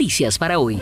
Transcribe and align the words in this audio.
Noticias 0.00 0.38
para 0.38 0.58
hoy. 0.58 0.80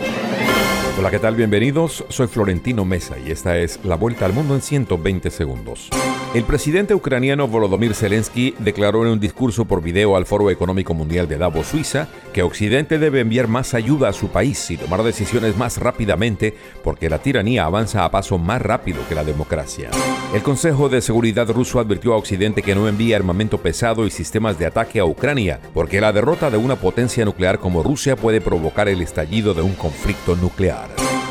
Hola, 0.96 1.10
¿qué 1.10 1.18
tal? 1.18 1.34
Bienvenidos. 1.34 2.04
Soy 2.08 2.28
Florentino 2.28 2.84
Mesa 2.84 3.16
y 3.18 3.32
esta 3.32 3.58
es 3.58 3.80
La 3.82 3.96
Vuelta 3.96 4.26
al 4.26 4.32
Mundo 4.32 4.54
en 4.54 4.62
120 4.62 5.28
segundos. 5.32 5.90
El 6.34 6.44
presidente 6.44 6.94
ucraniano 6.94 7.48
Volodymyr 7.48 7.94
Zelensky 7.94 8.54
declaró 8.58 9.02
en 9.06 9.12
un 9.12 9.18
discurso 9.18 9.64
por 9.64 9.82
video 9.82 10.14
al 10.14 10.26
Foro 10.26 10.50
Económico 10.50 10.92
Mundial 10.92 11.26
de 11.26 11.38
Davos, 11.38 11.68
Suiza, 11.68 12.06
que 12.34 12.42
Occidente 12.42 12.98
debe 12.98 13.20
enviar 13.20 13.48
más 13.48 13.72
ayuda 13.72 14.10
a 14.10 14.12
su 14.12 14.28
país 14.28 14.70
y 14.70 14.76
tomar 14.76 15.02
decisiones 15.02 15.56
más 15.56 15.78
rápidamente 15.78 16.54
porque 16.84 17.08
la 17.08 17.20
tiranía 17.20 17.64
avanza 17.64 18.04
a 18.04 18.10
paso 18.10 18.36
más 18.36 18.60
rápido 18.60 19.00
que 19.08 19.14
la 19.14 19.24
democracia. 19.24 19.88
El 20.34 20.42
Consejo 20.42 20.90
de 20.90 21.00
Seguridad 21.00 21.48
ruso 21.48 21.80
advirtió 21.80 22.12
a 22.12 22.18
Occidente 22.18 22.62
que 22.62 22.74
no 22.74 22.88
envíe 22.88 23.14
armamento 23.14 23.56
pesado 23.56 24.06
y 24.06 24.10
sistemas 24.10 24.58
de 24.58 24.66
ataque 24.66 25.00
a 25.00 25.06
Ucrania 25.06 25.60
porque 25.72 25.98
la 25.98 26.12
derrota 26.12 26.50
de 26.50 26.58
una 26.58 26.76
potencia 26.76 27.24
nuclear 27.24 27.58
como 27.58 27.82
Rusia 27.82 28.16
puede 28.16 28.42
provocar 28.42 28.88
el 28.88 29.00
estallido 29.00 29.54
de 29.54 29.62
un 29.62 29.72
conflicto 29.72 30.36
nuclear. 30.36 30.88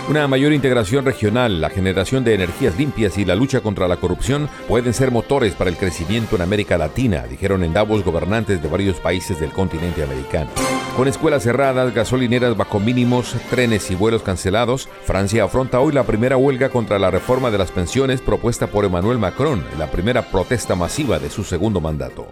Una 0.10 0.26
mayor 0.26 0.54
integración 0.54 1.04
regional, 1.04 1.60
la 1.60 1.70
generación 1.70 2.24
de 2.24 2.34
energías 2.34 2.78
limpias 2.78 3.18
y 3.18 3.26
la 3.26 3.36
lucha 3.36 3.60
contra 3.60 3.90
la 3.90 3.98
corrupción 3.98 4.48
pueden 4.88 5.00
ser 5.00 5.12
motores 5.12 5.54
para 5.54 5.70
el 5.70 5.76
crecimiento 5.76 6.38
en 6.38 6.42
América 6.42 6.78
Latina, 6.78 7.26
dijeron 7.30 7.62
en 7.66 7.74
Davos 7.74 8.06
gobernantes 8.06 8.64
de 8.64 8.70
varios 8.70 9.02
países 9.02 9.38
del 9.38 9.52
continente 9.52 10.02
americano. 10.02 10.50
Con 10.96 11.10
escuelas 11.10 11.44
cerradas, 11.44 11.94
gasolineras 11.94 12.56
bajo 12.56 12.80
mínimos, 12.80 13.36
trenes 13.50 13.92
y 13.92 13.96
vuelos 13.96 14.24
cancelados, 14.24 14.88
Francia 15.04 15.44
afronta 15.44 15.82
hoy 15.82 15.92
la 15.92 16.06
primera 16.06 16.38
huelga 16.38 16.70
contra 16.70 17.00
la 17.00 17.12
reforma 17.12 17.52
de 17.52 17.58
las 17.58 17.70
pensiones 17.70 18.22
propuesta 18.22 18.68
por 18.68 18.86
Emmanuel 18.86 19.18
Macron, 19.18 19.62
la 19.78 19.92
primera 19.92 20.22
protesta 20.22 20.74
masiva 20.74 21.20
de 21.20 21.30
su 21.30 21.44
segundo 21.44 21.82
mandato. 21.82 22.26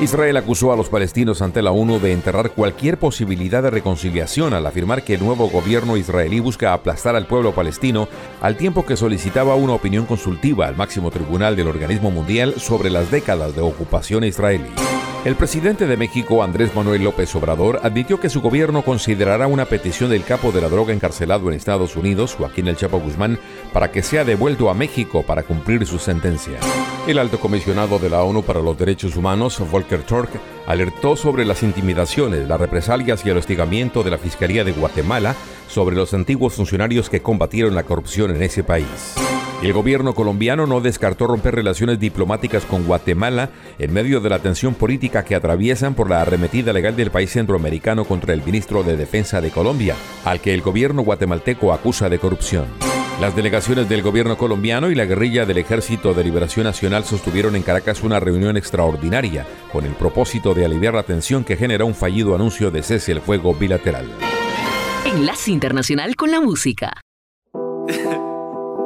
Israel 0.00 0.36
acusó 0.36 0.72
a 0.72 0.76
los 0.76 0.88
palestinos 0.88 1.42
ante 1.42 1.62
la 1.62 1.70
ONU 1.70 2.00
de 2.00 2.12
enterrar 2.12 2.50
cualquier 2.50 2.98
posibilidad 2.98 3.62
de 3.62 3.70
reconciliación 3.70 4.52
al 4.52 4.66
afirmar 4.66 5.04
que 5.04 5.14
el 5.14 5.24
nuevo 5.24 5.48
gobierno 5.48 5.96
israelí 5.96 6.40
busca 6.40 6.72
aplastar 6.72 7.14
al 7.14 7.26
pueblo 7.26 7.52
palestino 7.52 8.08
al 8.40 8.56
tiempo 8.56 8.84
que 8.84 8.96
solicitaba 8.96 9.54
una 9.54 9.74
opinión 9.74 10.06
consultiva 10.06 10.66
al 10.66 10.76
máximo 10.76 11.10
tribunal 11.12 11.54
del 11.54 11.68
organismo 11.68 12.01
mundial 12.10 12.54
sobre 12.58 12.90
las 12.90 13.10
décadas 13.10 13.54
de 13.54 13.62
ocupación 13.62 14.24
israelí. 14.24 14.70
El 15.24 15.36
presidente 15.36 15.86
de 15.86 15.96
México, 15.96 16.42
Andrés 16.42 16.74
Manuel 16.74 17.04
López 17.04 17.32
Obrador, 17.36 17.78
admitió 17.84 18.18
que 18.18 18.28
su 18.28 18.40
gobierno 18.40 18.82
considerará 18.82 19.46
una 19.46 19.66
petición 19.66 20.10
del 20.10 20.24
capo 20.24 20.50
de 20.50 20.60
la 20.60 20.68
droga 20.68 20.92
encarcelado 20.92 21.48
en 21.48 21.54
Estados 21.54 21.94
Unidos, 21.94 22.34
Joaquín 22.34 22.66
El 22.66 22.76
Chapo 22.76 22.98
Guzmán, 22.98 23.38
para 23.72 23.92
que 23.92 24.02
sea 24.02 24.24
devuelto 24.24 24.68
a 24.68 24.74
México 24.74 25.22
para 25.22 25.44
cumplir 25.44 25.86
su 25.86 26.00
sentencia. 26.00 26.58
El 27.06 27.20
alto 27.20 27.38
comisionado 27.38 28.00
de 28.00 28.10
la 28.10 28.24
ONU 28.24 28.42
para 28.42 28.60
los 28.60 28.76
Derechos 28.76 29.14
Humanos, 29.14 29.62
Volker 29.70 30.02
Turk, 30.02 30.30
alertó 30.66 31.14
sobre 31.14 31.44
las 31.44 31.62
intimidaciones, 31.62 32.48
las 32.48 32.60
represalias 32.60 33.24
y 33.24 33.30
el 33.30 33.36
hostigamiento 33.36 34.02
de 34.02 34.10
la 34.10 34.18
Fiscalía 34.18 34.64
de 34.64 34.72
Guatemala 34.72 35.36
sobre 35.68 35.94
los 35.94 36.14
antiguos 36.14 36.54
funcionarios 36.54 37.08
que 37.08 37.22
combatieron 37.22 37.76
la 37.76 37.84
corrupción 37.84 38.34
en 38.34 38.42
ese 38.42 38.64
país. 38.64 39.14
El 39.62 39.72
gobierno 39.72 40.12
colombiano 40.12 40.66
no 40.66 40.80
descartó 40.80 41.28
romper 41.28 41.54
relaciones 41.54 42.00
diplomáticas 42.00 42.64
con 42.64 42.84
Guatemala 42.84 43.50
en 43.78 43.92
medio 43.92 44.20
de 44.20 44.28
la 44.28 44.40
tensión 44.40 44.74
política 44.74 45.24
que 45.24 45.36
atraviesan 45.36 45.94
por 45.94 46.10
la 46.10 46.20
arremetida 46.20 46.72
legal 46.72 46.96
del 46.96 47.12
país 47.12 47.30
centroamericano 47.30 48.04
contra 48.04 48.34
el 48.34 48.42
ministro 48.42 48.82
de 48.82 48.96
Defensa 48.96 49.40
de 49.40 49.52
Colombia, 49.52 49.94
al 50.24 50.40
que 50.40 50.52
el 50.52 50.62
gobierno 50.62 51.02
guatemalteco 51.02 51.72
acusa 51.72 52.08
de 52.08 52.18
corrupción. 52.18 52.66
Las 53.20 53.36
delegaciones 53.36 53.88
del 53.88 54.02
gobierno 54.02 54.36
colombiano 54.36 54.90
y 54.90 54.96
la 54.96 55.04
guerrilla 55.04 55.46
del 55.46 55.58
Ejército 55.58 56.12
de 56.12 56.24
Liberación 56.24 56.64
Nacional 56.64 57.04
sostuvieron 57.04 57.54
en 57.54 57.62
Caracas 57.62 58.02
una 58.02 58.18
reunión 58.18 58.56
extraordinaria 58.56 59.46
con 59.70 59.84
el 59.84 59.92
propósito 59.92 60.54
de 60.54 60.64
aliviar 60.64 60.94
la 60.94 61.04
tensión 61.04 61.44
que 61.44 61.56
genera 61.56 61.84
un 61.84 61.94
fallido 61.94 62.34
anuncio 62.34 62.72
de 62.72 62.82
cese 62.82 63.12
el 63.12 63.20
fuego 63.20 63.54
bilateral. 63.54 64.10
Enlace 65.04 65.52
Internacional 65.52 66.16
con 66.16 66.32
la 66.32 66.40
Música. 66.40 67.00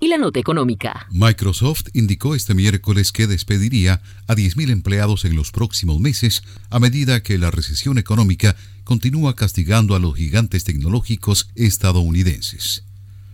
y 0.00 0.08
la 0.08 0.18
nota 0.18 0.40
económica. 0.40 1.06
Microsoft 1.12 1.84
indicó 1.92 2.34
este 2.34 2.52
miércoles 2.52 3.12
que 3.12 3.28
despediría 3.28 4.02
a 4.26 4.34
10.000 4.34 4.70
empleados 4.70 5.24
en 5.24 5.36
los 5.36 5.52
próximos 5.52 6.00
meses 6.00 6.42
a 6.68 6.80
medida 6.80 7.22
que 7.22 7.38
la 7.38 7.52
recesión 7.52 7.96
económica 7.96 8.56
continúa 8.82 9.36
castigando 9.36 9.94
a 9.94 10.00
los 10.00 10.16
gigantes 10.16 10.64
tecnológicos 10.64 11.48
estadounidenses. 11.54 12.82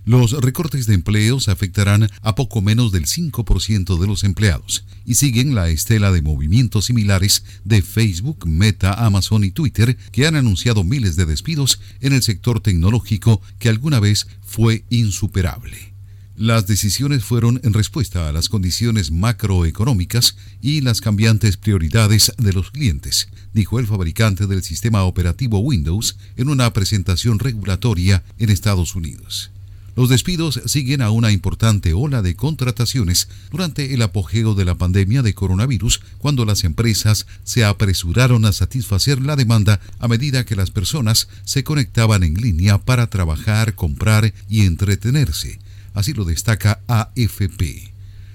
Los 0.04 0.32
recortes 0.32 0.86
de 0.86 0.94
empleos 0.94 1.48
afectarán 1.48 2.10
a 2.20 2.34
poco 2.34 2.60
menos 2.60 2.92
del 2.92 3.06
5% 3.06 3.98
de 3.98 4.06
los 4.06 4.22
empleados 4.22 4.84
y 5.06 5.14
siguen 5.14 5.54
la 5.54 5.70
estela 5.70 6.12
de 6.12 6.20
movimientos 6.20 6.86
similares 6.86 7.42
de 7.64 7.80
Facebook, 7.80 8.46
Meta, 8.46 8.92
Amazon 8.92 9.44
y 9.44 9.50
Twitter 9.50 9.96
que 10.12 10.26
han 10.26 10.36
anunciado 10.36 10.84
miles 10.84 11.16
de 11.16 11.24
despidos 11.24 11.80
en 12.00 12.12
el 12.12 12.22
sector 12.22 12.60
tecnológico 12.60 13.40
que 13.58 13.70
alguna 13.70 13.98
vez 13.98 14.26
fue 14.42 14.84
insuperable. 14.90 15.97
Las 16.38 16.68
decisiones 16.68 17.24
fueron 17.24 17.60
en 17.64 17.72
respuesta 17.72 18.28
a 18.28 18.32
las 18.32 18.48
condiciones 18.48 19.10
macroeconómicas 19.10 20.36
y 20.62 20.82
las 20.82 21.00
cambiantes 21.00 21.56
prioridades 21.56 22.32
de 22.38 22.52
los 22.52 22.70
clientes, 22.70 23.26
dijo 23.52 23.80
el 23.80 23.88
fabricante 23.88 24.46
del 24.46 24.62
sistema 24.62 25.02
operativo 25.02 25.58
Windows 25.58 26.16
en 26.36 26.48
una 26.48 26.72
presentación 26.72 27.40
regulatoria 27.40 28.22
en 28.38 28.50
Estados 28.50 28.94
Unidos. 28.94 29.50
Los 29.96 30.10
despidos 30.10 30.60
siguen 30.66 31.02
a 31.02 31.10
una 31.10 31.32
importante 31.32 31.92
ola 31.92 32.22
de 32.22 32.36
contrataciones 32.36 33.28
durante 33.50 33.92
el 33.92 34.00
apogeo 34.02 34.54
de 34.54 34.64
la 34.64 34.76
pandemia 34.76 35.22
de 35.22 35.34
coronavirus, 35.34 36.00
cuando 36.18 36.44
las 36.44 36.62
empresas 36.62 37.26
se 37.42 37.64
apresuraron 37.64 38.44
a 38.44 38.52
satisfacer 38.52 39.20
la 39.20 39.34
demanda 39.34 39.80
a 39.98 40.06
medida 40.06 40.44
que 40.44 40.54
las 40.54 40.70
personas 40.70 41.26
se 41.44 41.64
conectaban 41.64 42.22
en 42.22 42.34
línea 42.34 42.78
para 42.78 43.08
trabajar, 43.08 43.74
comprar 43.74 44.32
y 44.48 44.60
entretenerse. 44.60 45.58
Así 45.98 46.12
lo 46.12 46.24
destaca 46.24 46.80
AFP. 46.86 47.92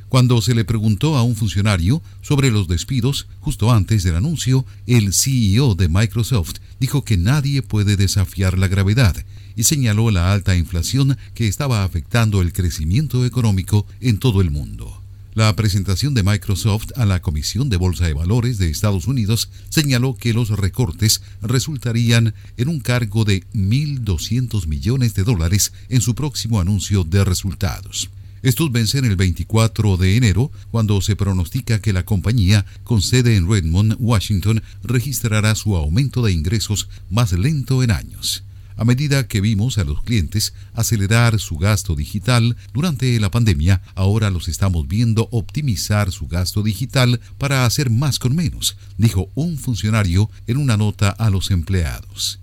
Cuando 0.10 0.42
se 0.42 0.54
le 0.54 0.66
preguntó 0.66 1.16
a 1.16 1.24
un 1.24 1.34
funcionario 1.34 2.02
sobre 2.22 2.52
los 2.52 2.68
despidos 2.68 3.28
justo 3.40 3.72
antes 3.72 4.04
del 4.04 4.18
anuncio, 4.18 4.66
el 4.86 5.14
CEO 5.14 5.74
de 5.74 5.88
Microsoft 5.88 6.56
dijo 6.82 7.06
que 7.06 7.16
nadie 7.16 7.62
puede 7.62 7.96
desafiar 7.96 8.60
la 8.60 8.68
gravedad 8.68 9.16
y 9.56 9.64
señaló 9.64 10.12
la 10.12 10.34
alta 10.34 10.58
inflación 10.58 11.18
que 11.36 11.48
estaba 11.48 11.86
afectando 11.86 12.42
el 12.42 12.52
crecimiento 12.52 13.26
económico 13.26 13.88
en 14.02 14.20
todo 14.20 14.42
el 14.42 14.52
mundo. 14.52 15.03
La 15.36 15.56
presentación 15.56 16.14
de 16.14 16.22
Microsoft 16.22 16.92
a 16.96 17.06
la 17.06 17.20
Comisión 17.20 17.68
de 17.68 17.78
Bolsa 17.78 18.06
de 18.06 18.14
Valores 18.14 18.60
de 18.60 18.70
Estados 18.70 19.08
Unidos 19.08 19.50
señaló 19.70 20.16
que 20.16 20.32
los 20.32 20.50
recortes 20.50 21.24
resultarían 21.42 22.36
en 22.56 22.68
un 22.68 22.80
cargo 22.80 23.26
de 23.26 23.44
1.200 23.56 24.68
millones 24.68 25.16
de 25.16 25.24
dólares 25.24 25.74
en 25.90 26.02
su 26.02 26.14
próximo 26.14 26.60
anuncio 26.60 27.04
de 27.04 27.26
resultados. 27.26 28.12
Estos 28.44 28.72
vencen 28.72 29.06
el 29.06 29.16
24 29.16 29.98
de 29.98 30.18
enero, 30.18 30.52
cuando 30.70 31.02
se 31.02 31.16
pronostica 31.16 31.80
que 31.80 31.94
la 31.94 32.06
compañía, 32.06 32.68
con 32.84 33.02
sede 33.02 33.36
en 33.36 33.50
Redmond, 33.50 33.96
Washington, 34.00 34.62
registrará 34.84 35.56
su 35.56 35.76
aumento 35.76 36.22
de 36.22 36.32
ingresos 36.32 36.90
más 37.10 37.32
lento 37.32 37.82
en 37.82 37.90
años 37.90 38.44
a 38.76 38.86
medida 38.86 39.28
que 39.28 39.42
vimos 39.42 39.78
a 39.78 39.84
los 39.84 40.02
clientes 40.04 40.54
acelerar 40.74 41.40
su 41.40 41.58
gasto 41.58 41.96
digital 41.96 42.56
durante 42.74 43.20
la 43.20 43.32
pandemia, 43.32 43.82
ahora 43.96 44.30
los 44.30 44.48
estamos 44.48 44.88
viendo 44.88 45.28
optimizar 45.32 46.12
su 46.12 46.28
gasto 46.28 46.64
digital 46.64 47.20
para 47.38 47.66
hacer 47.66 47.90
más 47.90 48.20
con 48.20 48.36
menos, 48.36 48.78
dijo 48.98 49.30
un 49.36 49.58
funcionario 49.58 50.30
en 50.48 50.58
una 50.58 50.78
nota 50.78 51.10
a 51.10 51.30
los 51.30 51.52
empleados. 51.52 52.40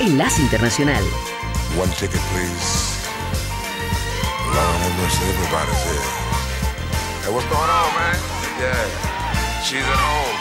Enlace 0.00 0.42
Internacional. 0.42 1.02
One 1.78 1.92
ticket, 1.98 2.20
please. 2.32 2.96
Everybody's 5.22 5.82
here. 5.84 6.26
Hey, 7.22 7.32
what's 7.32 7.46
going 7.46 7.70
on, 7.70 7.94
man? 7.94 8.16
Yeah, 8.58 9.62
she's 9.62 9.82
at 9.82 9.98
home. 9.98 10.36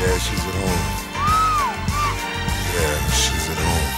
Yeah, 0.00 0.18
she's 0.18 0.38
at 0.38 0.54
home. 0.54 0.97
Yeah, 2.74 3.10
she's 3.10 3.48
at 3.50 3.58
home. 3.58 3.97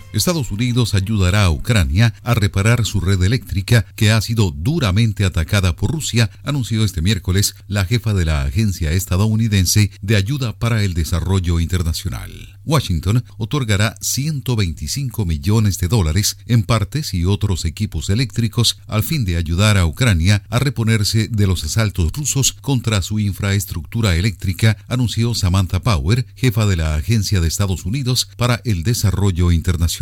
Estados 0.13 0.51
Unidos 0.51 0.93
ayudará 0.93 1.45
a 1.45 1.49
Ucrania 1.49 2.13
a 2.23 2.33
reparar 2.33 2.85
su 2.85 2.99
red 2.99 3.21
eléctrica 3.23 3.85
que 3.95 4.11
ha 4.11 4.19
sido 4.21 4.51
duramente 4.51 5.23
atacada 5.23 5.75
por 5.75 5.91
Rusia, 5.91 6.29
anunció 6.43 6.83
este 6.83 7.01
miércoles 7.01 7.55
la 7.67 7.85
jefa 7.85 8.13
de 8.13 8.25
la 8.25 8.43
Agencia 8.43 8.91
Estadounidense 8.91 9.91
de 10.01 10.15
Ayuda 10.15 10.57
para 10.57 10.83
el 10.83 10.93
Desarrollo 10.93 11.59
Internacional. 11.59 12.59
Washington 12.63 13.23
otorgará 13.37 13.97
125 14.01 15.25
millones 15.25 15.79
de 15.79 15.87
dólares 15.87 16.37
en 16.45 16.63
partes 16.63 17.13
y 17.13 17.25
otros 17.25 17.65
equipos 17.65 18.09
eléctricos 18.09 18.79
al 18.87 19.03
fin 19.03 19.25
de 19.25 19.37
ayudar 19.37 19.77
a 19.77 19.85
Ucrania 19.85 20.43
a 20.49 20.59
reponerse 20.59 21.27
de 21.27 21.47
los 21.47 21.63
asaltos 21.63 22.11
rusos 22.11 22.53
contra 22.53 23.01
su 23.01 23.19
infraestructura 23.19 24.15
eléctrica, 24.15 24.77
anunció 24.87 25.33
Samantha 25.33 25.81
Power, 25.81 26.25
jefa 26.35 26.65
de 26.65 26.75
la 26.75 26.95
Agencia 26.95 27.41
de 27.41 27.47
Estados 27.47 27.85
Unidos 27.85 28.29
para 28.37 28.61
el 28.63 28.83
Desarrollo 28.83 29.51
Internacional. 29.51 30.00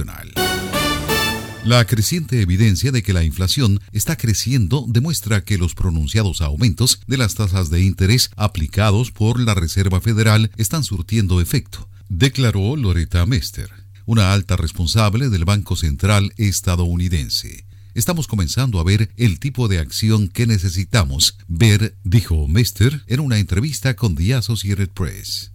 La 1.65 1.85
creciente 1.85 2.41
evidencia 2.41 2.91
de 2.91 3.03
que 3.03 3.13
la 3.13 3.23
inflación 3.23 3.79
está 3.91 4.15
creciendo 4.15 4.85
demuestra 4.87 5.43
que 5.43 5.57
los 5.57 5.75
pronunciados 5.75 6.41
aumentos 6.41 7.01
de 7.07 7.17
las 7.17 7.35
tasas 7.35 7.69
de 7.69 7.83
interés 7.83 8.31
aplicados 8.35 9.11
por 9.11 9.39
la 9.39 9.53
Reserva 9.53 10.01
Federal 10.01 10.51
están 10.57 10.83
surtiendo 10.83 11.41
efecto 11.41 11.89
declaró 12.09 12.75
Loretta 12.75 13.25
Mester, 13.25 13.69
una 14.05 14.33
alta 14.33 14.57
responsable 14.57 15.29
del 15.29 15.45
Banco 15.45 15.75
Central 15.75 16.33
estadounidense. 16.37 17.65
Estamos 17.93 18.27
comenzando 18.27 18.79
a 18.79 18.83
ver 18.83 19.11
el 19.15 19.39
tipo 19.39 19.67
de 19.67 19.79
acción 19.79 20.27
que 20.27 20.47
necesitamos 20.47 21.37
ver, 21.47 21.95
dijo 22.03 22.47
Mester 22.47 23.03
en 23.07 23.19
una 23.19 23.37
entrevista 23.37 23.95
con 23.95 24.15
The 24.15 24.35
Associated 24.35 24.89
Press. 24.89 25.51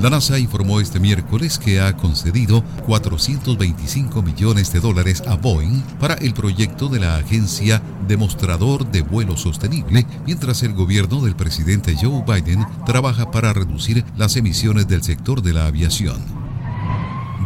La 0.00 0.10
NASA 0.10 0.38
informó 0.38 0.78
este 0.80 1.00
miércoles 1.00 1.58
que 1.58 1.80
ha 1.80 1.96
concedido 1.96 2.62
425 2.84 4.22
millones 4.22 4.70
de 4.72 4.80
dólares 4.80 5.22
a 5.26 5.36
Boeing 5.36 5.80
para 5.98 6.14
el 6.14 6.34
proyecto 6.34 6.88
de 6.88 7.00
la 7.00 7.16
agencia 7.16 7.82
Demostrador 8.06 8.90
de 8.90 9.00
Vuelo 9.00 9.38
Sostenible, 9.38 10.06
mientras 10.26 10.62
el 10.62 10.74
gobierno 10.74 11.22
del 11.22 11.34
presidente 11.34 11.96
Joe 12.00 12.22
Biden 12.26 12.66
trabaja 12.84 13.30
para 13.30 13.54
reducir 13.54 14.04
las 14.18 14.36
emisiones 14.36 14.86
del 14.86 15.02
sector 15.02 15.40
de 15.40 15.54
la 15.54 15.66
aviación. 15.66 16.20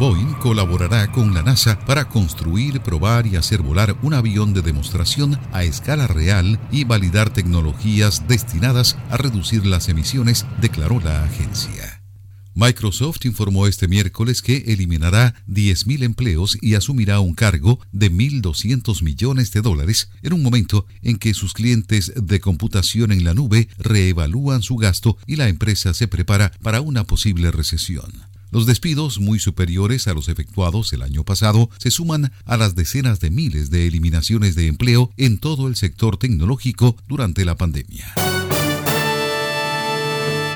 Boeing 0.00 0.34
colaborará 0.40 1.12
con 1.12 1.34
la 1.34 1.42
NASA 1.42 1.78
para 1.86 2.08
construir, 2.08 2.80
probar 2.80 3.26
y 3.26 3.36
hacer 3.36 3.62
volar 3.62 3.94
un 4.02 4.14
avión 4.14 4.54
de 4.54 4.62
demostración 4.62 5.38
a 5.52 5.62
escala 5.62 6.08
real 6.08 6.58
y 6.72 6.84
validar 6.84 7.30
tecnologías 7.30 8.26
destinadas 8.26 8.96
a 9.10 9.18
reducir 9.18 9.66
las 9.66 9.88
emisiones, 9.88 10.46
declaró 10.60 11.00
la 11.00 11.22
agencia. 11.22 11.99
Microsoft 12.54 13.24
informó 13.24 13.66
este 13.66 13.88
miércoles 13.88 14.42
que 14.42 14.64
eliminará 14.66 15.34
10.000 15.48 16.02
empleos 16.02 16.58
y 16.60 16.74
asumirá 16.74 17.20
un 17.20 17.34
cargo 17.34 17.80
de 17.92 18.10
1.200 18.10 19.02
millones 19.02 19.52
de 19.52 19.60
dólares 19.60 20.10
en 20.22 20.32
un 20.32 20.42
momento 20.42 20.86
en 21.02 21.18
que 21.18 21.32
sus 21.34 21.54
clientes 21.54 22.12
de 22.16 22.40
computación 22.40 23.12
en 23.12 23.24
la 23.24 23.34
nube 23.34 23.68
reevalúan 23.78 24.62
su 24.62 24.76
gasto 24.76 25.16
y 25.26 25.36
la 25.36 25.48
empresa 25.48 25.94
se 25.94 26.08
prepara 26.08 26.52
para 26.62 26.80
una 26.80 27.04
posible 27.04 27.50
recesión. 27.50 28.30
Los 28.50 28.66
despidos, 28.66 29.20
muy 29.20 29.38
superiores 29.38 30.08
a 30.08 30.14
los 30.14 30.28
efectuados 30.28 30.92
el 30.92 31.02
año 31.02 31.24
pasado, 31.24 31.70
se 31.78 31.92
suman 31.92 32.32
a 32.44 32.56
las 32.56 32.74
decenas 32.74 33.20
de 33.20 33.30
miles 33.30 33.70
de 33.70 33.86
eliminaciones 33.86 34.56
de 34.56 34.66
empleo 34.66 35.12
en 35.16 35.38
todo 35.38 35.68
el 35.68 35.76
sector 35.76 36.16
tecnológico 36.16 36.96
durante 37.06 37.44
la 37.44 37.56
pandemia. 37.56 38.12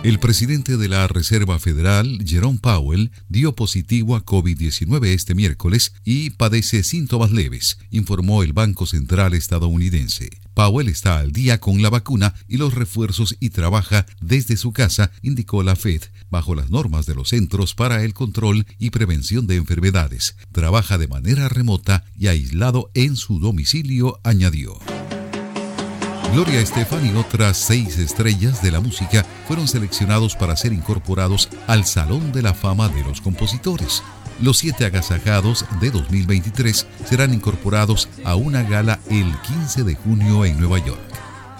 El 0.04 0.18
presidente 0.18 0.76
de 0.76 0.86
la 0.86 1.08
Reserva 1.08 1.58
Federal, 1.58 2.18
Jerome 2.26 2.58
Powell, 2.60 3.10
dio 3.30 3.54
positivo 3.54 4.16
a 4.16 4.22
COVID-19 4.22 5.06
este 5.06 5.34
miércoles 5.34 5.94
y 6.04 6.28
padece 6.28 6.82
síntomas 6.82 7.30
leves, 7.30 7.78
informó 7.90 8.42
el 8.42 8.52
Banco 8.52 8.84
Central 8.84 9.32
estadounidense. 9.32 10.28
Powell 10.52 10.90
está 10.90 11.20
al 11.20 11.32
día 11.32 11.58
con 11.58 11.80
la 11.80 11.88
vacuna 11.88 12.34
y 12.48 12.58
los 12.58 12.74
refuerzos 12.74 13.34
y 13.40 13.48
trabaja 13.48 14.04
desde 14.20 14.58
su 14.58 14.74
casa, 14.74 15.10
indicó 15.22 15.62
la 15.62 15.74
Fed, 15.74 16.02
bajo 16.28 16.54
las 16.54 16.68
normas 16.68 17.06
de 17.06 17.14
los 17.14 17.30
Centros 17.30 17.74
para 17.74 18.04
el 18.04 18.12
Control 18.12 18.66
y 18.78 18.90
Prevención 18.90 19.46
de 19.46 19.56
Enfermedades. 19.56 20.36
Trabaja 20.52 20.98
de 20.98 21.08
manera 21.08 21.48
remota 21.48 22.04
y 22.14 22.26
aislado 22.26 22.90
en 22.92 23.16
su 23.16 23.40
domicilio, 23.40 24.20
añadió. 24.22 24.78
Gloria 26.34 26.58
Estefan 26.58 27.06
y 27.06 27.16
otras 27.16 27.56
seis 27.56 27.96
estrellas 27.96 28.60
de 28.60 28.72
la 28.72 28.80
música 28.80 29.24
fueron 29.46 29.68
seleccionados 29.68 30.34
para 30.34 30.56
ser 30.56 30.72
incorporados 30.72 31.48
al 31.68 31.84
Salón 31.84 32.32
de 32.32 32.42
la 32.42 32.54
Fama 32.54 32.88
de 32.88 33.04
los 33.04 33.20
Compositores. 33.20 34.02
Los 34.42 34.58
siete 34.58 34.84
agasajados 34.84 35.64
de 35.80 35.92
2023 35.92 36.88
serán 37.04 37.34
incorporados 37.34 38.08
a 38.24 38.34
una 38.34 38.64
gala 38.64 38.98
el 39.10 39.32
15 39.42 39.84
de 39.84 39.94
junio 39.94 40.44
en 40.44 40.58
Nueva 40.58 40.84
York. 40.84 40.98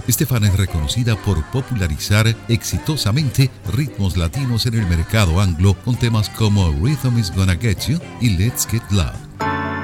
Estefan 0.08 0.42
es 0.42 0.56
reconocida 0.56 1.14
por 1.22 1.44
popularizar 1.52 2.34
exitosamente 2.48 3.52
ritmos 3.72 4.16
latinos 4.16 4.66
en 4.66 4.74
el 4.74 4.87
mercado 4.88 5.40
anglo 5.40 5.76
con 5.84 5.94
temas 5.94 6.28
como 6.30 6.72
Rhythm 6.72 7.16
is 7.20 7.32
Gonna 7.32 7.54
Get 7.54 7.78
You 7.87 8.00
y 8.20 8.30
Let's 8.30 8.66
Get 8.66 8.82
Loud. 8.90 9.83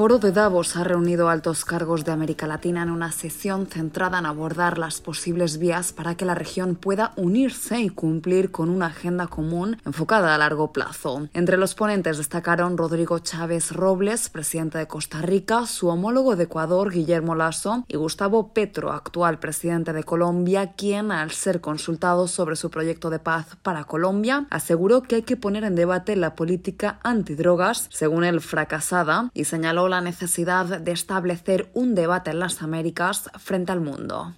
Foro 0.00 0.18
de 0.18 0.32
Davos 0.32 0.78
ha 0.78 0.82
reunido 0.82 1.28
altos 1.28 1.66
cargos 1.66 2.06
de 2.06 2.12
América 2.12 2.46
Latina 2.46 2.82
en 2.82 2.88
una 2.88 3.12
sesión 3.12 3.66
centrada 3.66 4.18
en 4.18 4.24
abordar 4.24 4.78
las 4.78 5.02
posibles 5.02 5.58
vías 5.58 5.92
para 5.92 6.14
que 6.14 6.24
la 6.24 6.34
región 6.34 6.74
pueda 6.74 7.12
unirse 7.16 7.78
y 7.80 7.90
cumplir 7.90 8.50
con 8.50 8.70
una 8.70 8.86
agenda 8.86 9.26
común 9.26 9.76
enfocada 9.84 10.34
a 10.34 10.38
largo 10.38 10.72
plazo. 10.72 11.28
Entre 11.34 11.58
los 11.58 11.74
ponentes 11.74 12.16
destacaron 12.16 12.78
Rodrigo 12.78 13.18
Chávez 13.18 13.72
Robles, 13.72 14.30
presidente 14.30 14.78
de 14.78 14.86
Costa 14.86 15.20
Rica, 15.20 15.66
su 15.66 15.88
homólogo 15.88 16.34
de 16.34 16.44
Ecuador, 16.44 16.90
Guillermo 16.90 17.34
Lasso, 17.34 17.84
y 17.86 17.98
Gustavo 17.98 18.54
Petro, 18.54 18.92
actual 18.92 19.38
presidente 19.38 19.92
de 19.92 20.04
Colombia, 20.04 20.72
quien, 20.78 21.12
al 21.12 21.30
ser 21.30 21.60
consultado 21.60 22.26
sobre 22.26 22.56
su 22.56 22.70
proyecto 22.70 23.10
de 23.10 23.18
paz 23.18 23.58
para 23.62 23.84
Colombia, 23.84 24.46
aseguró 24.48 25.02
que 25.02 25.16
hay 25.16 25.22
que 25.24 25.36
poner 25.36 25.62
en 25.62 25.74
debate 25.74 26.16
la 26.16 26.36
política 26.36 27.00
antidrogas, 27.02 27.86
según 27.90 28.24
él 28.24 28.40
fracasada, 28.40 29.30
y 29.34 29.44
señaló 29.44 29.89
la 29.90 30.00
necesidad 30.00 30.80
de 30.80 30.92
establecer 30.92 31.70
un 31.74 31.94
debate 31.94 32.30
en 32.30 32.38
las 32.38 32.62
Américas 32.62 33.24
frente 33.38 33.72
al 33.72 33.80
mundo. 33.80 34.34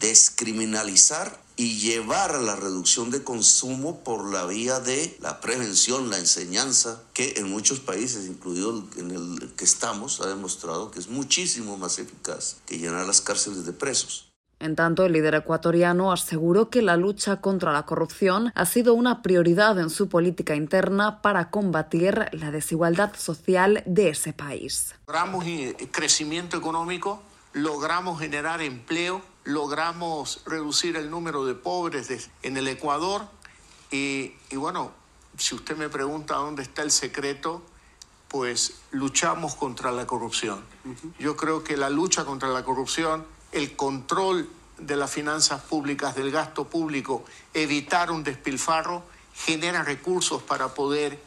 Descriminalizar 0.00 1.44
y 1.56 1.78
llevar 1.78 2.34
a 2.34 2.38
la 2.38 2.56
reducción 2.56 3.10
de 3.10 3.22
consumo 3.22 4.02
por 4.02 4.32
la 4.32 4.44
vía 4.46 4.80
de 4.80 5.16
la 5.20 5.40
prevención, 5.40 6.10
la 6.10 6.18
enseñanza, 6.18 7.02
que 7.12 7.34
en 7.36 7.48
muchos 7.48 7.78
países, 7.78 8.26
incluido 8.26 8.84
en 8.96 9.12
el 9.12 9.52
que 9.56 9.64
estamos, 9.64 10.20
ha 10.20 10.26
demostrado 10.26 10.90
que 10.90 10.98
es 10.98 11.08
muchísimo 11.08 11.76
más 11.76 11.98
eficaz 11.98 12.56
que 12.66 12.78
llenar 12.78 13.06
las 13.06 13.20
cárceles 13.20 13.64
de 13.64 13.72
presos. 13.72 14.23
En 14.60 14.76
tanto, 14.76 15.04
el 15.04 15.12
líder 15.12 15.34
ecuatoriano 15.34 16.12
aseguró 16.12 16.70
que 16.70 16.82
la 16.82 16.96
lucha 16.96 17.40
contra 17.40 17.72
la 17.72 17.84
corrupción 17.84 18.52
ha 18.54 18.66
sido 18.66 18.94
una 18.94 19.22
prioridad 19.22 19.78
en 19.78 19.90
su 19.90 20.08
política 20.08 20.54
interna 20.54 21.20
para 21.22 21.50
combatir 21.50 22.26
la 22.32 22.50
desigualdad 22.50 23.14
social 23.16 23.82
de 23.86 24.10
ese 24.10 24.32
país. 24.32 24.94
Logramos 25.06 25.44
crecimiento 25.90 26.56
económico, 26.56 27.22
logramos 27.52 28.20
generar 28.20 28.62
empleo, 28.62 29.22
logramos 29.44 30.42
reducir 30.46 30.96
el 30.96 31.10
número 31.10 31.44
de 31.44 31.54
pobres 31.54 32.30
en 32.42 32.56
el 32.56 32.68
Ecuador 32.68 33.22
y, 33.90 34.32
y 34.50 34.56
bueno, 34.56 34.92
si 35.36 35.54
usted 35.54 35.76
me 35.76 35.88
pregunta 35.88 36.36
dónde 36.36 36.62
está 36.62 36.82
el 36.82 36.90
secreto, 36.90 37.62
pues 38.28 38.80
luchamos 38.90 39.54
contra 39.54 39.92
la 39.92 40.06
corrupción. 40.06 40.64
Yo 41.18 41.36
creo 41.36 41.62
que 41.62 41.76
la 41.76 41.90
lucha 41.90 42.24
contra 42.24 42.48
la 42.48 42.64
corrupción 42.64 43.24
el 43.54 43.76
control 43.76 44.48
de 44.78 44.96
las 44.96 45.10
finanzas 45.10 45.62
públicas, 45.62 46.14
del 46.14 46.30
gasto 46.30 46.64
público, 46.64 47.24
evitar 47.54 48.10
un 48.10 48.24
despilfarro, 48.24 49.04
genera 49.34 49.82
recursos 49.82 50.42
para 50.42 50.68
poder 50.68 51.18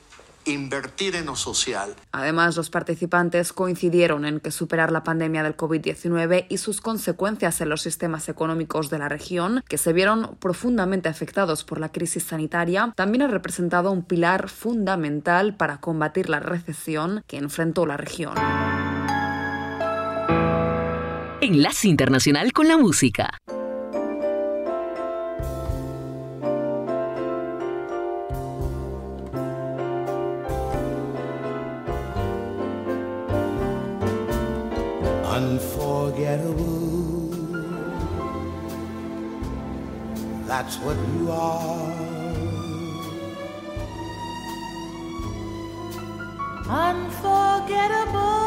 invertir 0.45 1.15
en 1.15 1.25
lo 1.25 1.35
social. 1.35 1.93
Además, 2.11 2.55
los 2.55 2.69
participantes 2.69 3.51
coincidieron 3.51 4.25
en 4.25 4.39
que 4.39 4.51
superar 4.51 4.91
la 4.91 5.03
pandemia 5.03 5.43
del 5.43 5.57
COVID-19 5.57 6.45
y 6.49 6.57
sus 6.57 6.79
consecuencias 6.81 7.59
en 7.61 7.69
los 7.69 7.81
sistemas 7.81 8.29
económicos 8.29 8.89
de 8.89 8.99
la 8.99 9.09
región, 9.09 9.63
que 9.67 9.77
se 9.77 9.93
vieron 9.93 10.37
profundamente 10.39 11.09
afectados 11.09 11.63
por 11.63 11.79
la 11.79 11.91
crisis 11.91 12.23
sanitaria, 12.23 12.93
también 12.95 13.23
ha 13.23 13.27
representado 13.27 13.91
un 13.91 14.03
pilar 14.03 14.49
fundamental 14.49 15.55
para 15.55 15.79
combatir 15.79 16.29
la 16.29 16.39
recesión 16.39 17.23
que 17.27 17.37
enfrentó 17.37 17.85
la 17.85 17.97
región. 17.97 18.35
Enlace 21.47 21.87
Internacional 21.87 22.51
con 22.51 22.67
la 22.67 22.77
Música. 22.77 23.29
Unforgettable. 35.23 37.31
That's 40.47 40.77
what 40.79 40.97
you 41.15 41.31
are. 41.31 41.93
Unforgettable. 46.69 48.46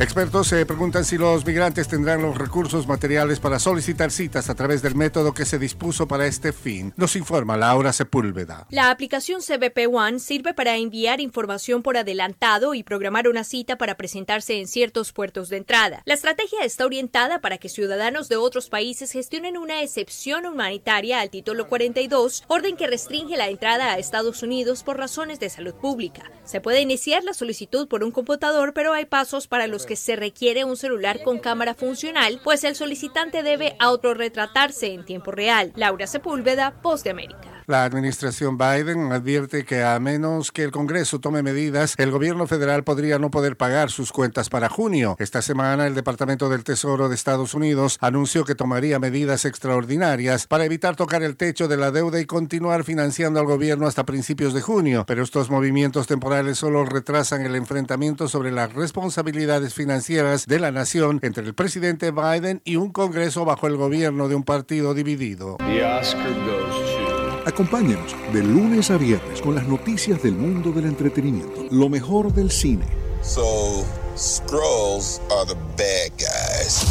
Expertos 0.00 0.46
se 0.46 0.64
preguntan 0.64 1.04
si 1.04 1.18
los 1.18 1.44
migrantes 1.44 1.86
tendrán 1.86 2.22
los 2.22 2.38
recursos 2.38 2.86
materiales 2.86 3.38
para 3.38 3.58
solicitar 3.58 4.10
citas 4.10 4.48
a 4.48 4.54
través 4.54 4.80
del 4.80 4.94
método 4.94 5.34
que 5.34 5.44
se 5.44 5.58
dispuso 5.58 6.08
para 6.08 6.26
este 6.26 6.54
fin. 6.54 6.94
Nos 6.96 7.16
informa 7.16 7.58
Laura 7.58 7.92
Sepúlveda. 7.92 8.66
La 8.70 8.90
aplicación 8.90 9.42
CBP 9.42 9.92
One 9.92 10.18
sirve 10.18 10.54
para 10.54 10.78
enviar 10.78 11.20
información 11.20 11.82
por 11.82 11.98
adelantado 11.98 12.72
y 12.72 12.82
programar 12.82 13.28
una 13.28 13.44
cita 13.44 13.76
para 13.76 13.98
presentarse 13.98 14.58
en 14.58 14.68
ciertos 14.68 15.12
puertos 15.12 15.50
de 15.50 15.58
entrada. 15.58 16.00
La 16.06 16.14
estrategia 16.14 16.64
está 16.64 16.86
orientada 16.86 17.42
para 17.42 17.58
que 17.58 17.68
ciudadanos 17.68 18.30
de 18.30 18.36
otros 18.36 18.70
países 18.70 19.12
gestionen 19.12 19.58
una 19.58 19.82
excepción 19.82 20.46
humanitaria 20.46 21.20
al 21.20 21.28
título 21.28 21.68
42, 21.68 22.44
orden 22.48 22.74
que 22.78 22.86
restringe 22.86 23.36
la 23.36 23.50
entrada 23.50 23.92
a 23.92 23.98
Estados 23.98 24.42
Unidos 24.42 24.82
por 24.82 24.96
razones 24.96 25.40
de 25.40 25.50
salud 25.50 25.74
pública. 25.74 26.22
Se 26.44 26.62
puede 26.62 26.80
iniciar 26.80 27.22
la 27.22 27.34
solicitud 27.34 27.86
por 27.86 28.02
un 28.02 28.12
computador, 28.12 28.72
pero 28.72 28.94
hay 28.94 29.04
pasos 29.04 29.46
para 29.46 29.66
los 29.66 29.89
que 29.90 29.96
se 29.96 30.14
requiere 30.14 30.62
un 30.62 30.76
celular 30.76 31.20
con 31.24 31.40
cámara 31.40 31.74
funcional, 31.74 32.40
pues 32.44 32.62
el 32.62 32.76
solicitante 32.76 33.42
debe 33.42 33.74
autorretratarse 33.80 34.94
en 34.94 35.04
tiempo 35.04 35.32
real. 35.32 35.72
Laura 35.74 36.06
Sepúlveda, 36.06 36.80
Post 36.80 37.02
de 37.02 37.10
América. 37.10 37.59
La 37.70 37.84
administración 37.84 38.58
Biden 38.58 39.12
advierte 39.12 39.64
que 39.64 39.84
a 39.84 40.00
menos 40.00 40.50
que 40.50 40.64
el 40.64 40.72
Congreso 40.72 41.20
tome 41.20 41.44
medidas, 41.44 41.94
el 41.98 42.10
gobierno 42.10 42.48
federal 42.48 42.82
podría 42.82 43.20
no 43.20 43.30
poder 43.30 43.56
pagar 43.56 43.92
sus 43.92 44.10
cuentas 44.10 44.48
para 44.48 44.68
junio. 44.68 45.14
Esta 45.20 45.40
semana 45.40 45.86
el 45.86 45.94
Departamento 45.94 46.48
del 46.48 46.64
Tesoro 46.64 47.08
de 47.08 47.14
Estados 47.14 47.54
Unidos 47.54 47.96
anunció 48.00 48.44
que 48.44 48.56
tomaría 48.56 48.98
medidas 48.98 49.44
extraordinarias 49.44 50.48
para 50.48 50.64
evitar 50.64 50.96
tocar 50.96 51.22
el 51.22 51.36
techo 51.36 51.68
de 51.68 51.76
la 51.76 51.92
deuda 51.92 52.18
y 52.18 52.26
continuar 52.26 52.82
financiando 52.82 53.38
al 53.38 53.46
gobierno 53.46 53.86
hasta 53.86 54.04
principios 54.04 54.52
de 54.52 54.62
junio. 54.62 55.04
Pero 55.06 55.22
estos 55.22 55.48
movimientos 55.48 56.08
temporales 56.08 56.58
solo 56.58 56.84
retrasan 56.84 57.42
el 57.42 57.54
enfrentamiento 57.54 58.26
sobre 58.26 58.50
las 58.50 58.72
responsabilidades 58.72 59.74
financieras 59.74 60.46
de 60.46 60.58
la 60.58 60.72
nación 60.72 61.20
entre 61.22 61.44
el 61.44 61.54
presidente 61.54 62.10
Biden 62.10 62.62
y 62.64 62.74
un 62.74 62.90
Congreso 62.90 63.44
bajo 63.44 63.68
el 63.68 63.76
gobierno 63.76 64.26
de 64.26 64.34
un 64.34 64.42
partido 64.42 64.92
dividido. 64.92 65.58
Acompáñenos 67.50 68.14
de 68.32 68.44
lunes 68.44 68.92
a 68.92 68.96
viernes 68.96 69.42
con 69.42 69.56
las 69.56 69.66
noticias 69.66 70.22
del 70.22 70.34
mundo 70.34 70.70
del 70.70 70.84
entretenimiento, 70.84 71.66
lo 71.72 71.88
mejor 71.88 72.32
del 72.32 72.48
cine. 72.48 72.86
So, 73.22 73.84
Skrulls 74.16 75.20
are 75.32 75.46
the 75.46 75.56
bad 75.76 76.12
guys. 76.16 76.86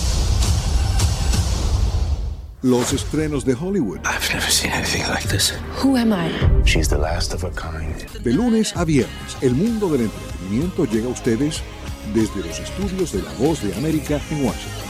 Los 2.61 2.91
estrenos 2.91 3.45
de 3.45 3.53
Hollywood. 3.53 3.99
I've 3.99 4.33
never 4.33 4.51
seen 4.51 4.73
anything 4.73 5.03
like 5.07 5.25
this. 5.29 5.53
Who 5.81 5.95
am 5.95 6.11
I? 6.11 6.29
She's 6.65 6.89
the 6.89 6.97
last 6.97 7.33
of 7.33 7.41
her 7.41 7.53
kind. 7.53 7.95
De 8.21 8.33
lunes 8.33 8.75
a 8.75 8.83
viernes, 8.83 9.37
el 9.39 9.55
mundo 9.55 9.87
del 9.87 10.01
entretenimiento 10.01 10.83
llega 10.83 11.07
a 11.07 11.11
ustedes 11.11 11.61
desde 12.13 12.45
los 12.45 12.59
estudios 12.59 13.13
de 13.13 13.21
La 13.21 13.31
Voz 13.39 13.63
de 13.63 13.73
América 13.75 14.19
en 14.29 14.45
Washington. 14.45 14.89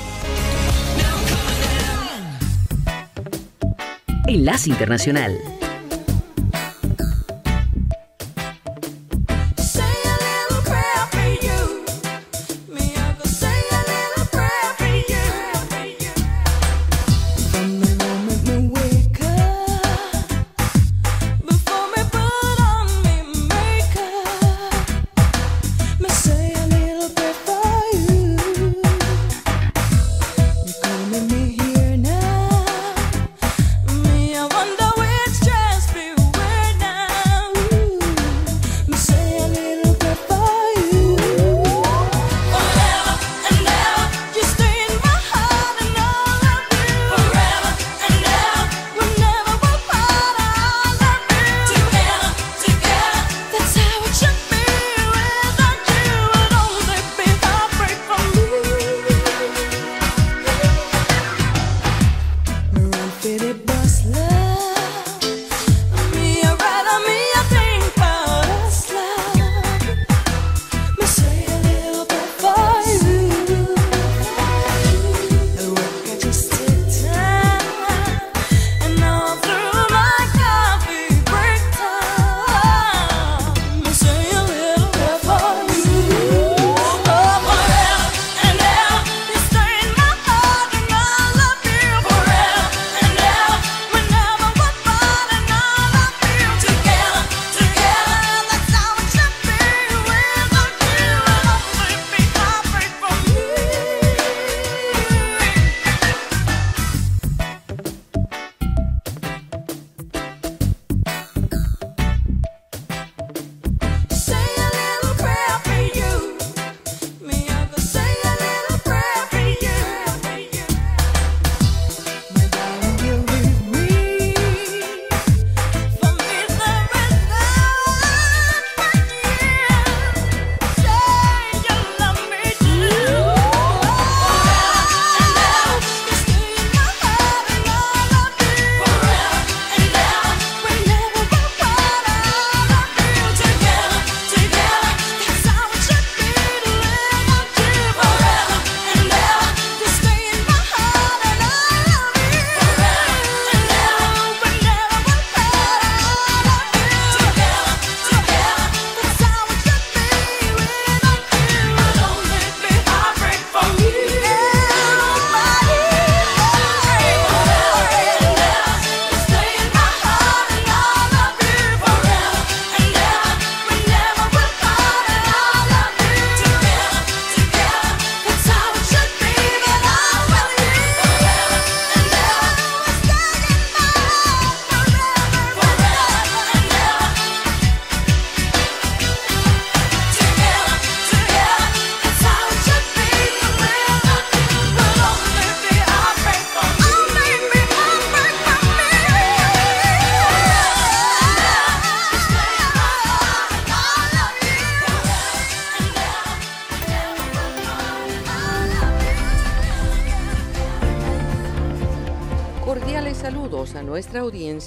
Enlace 4.26 4.70
Internacional. 4.72 5.59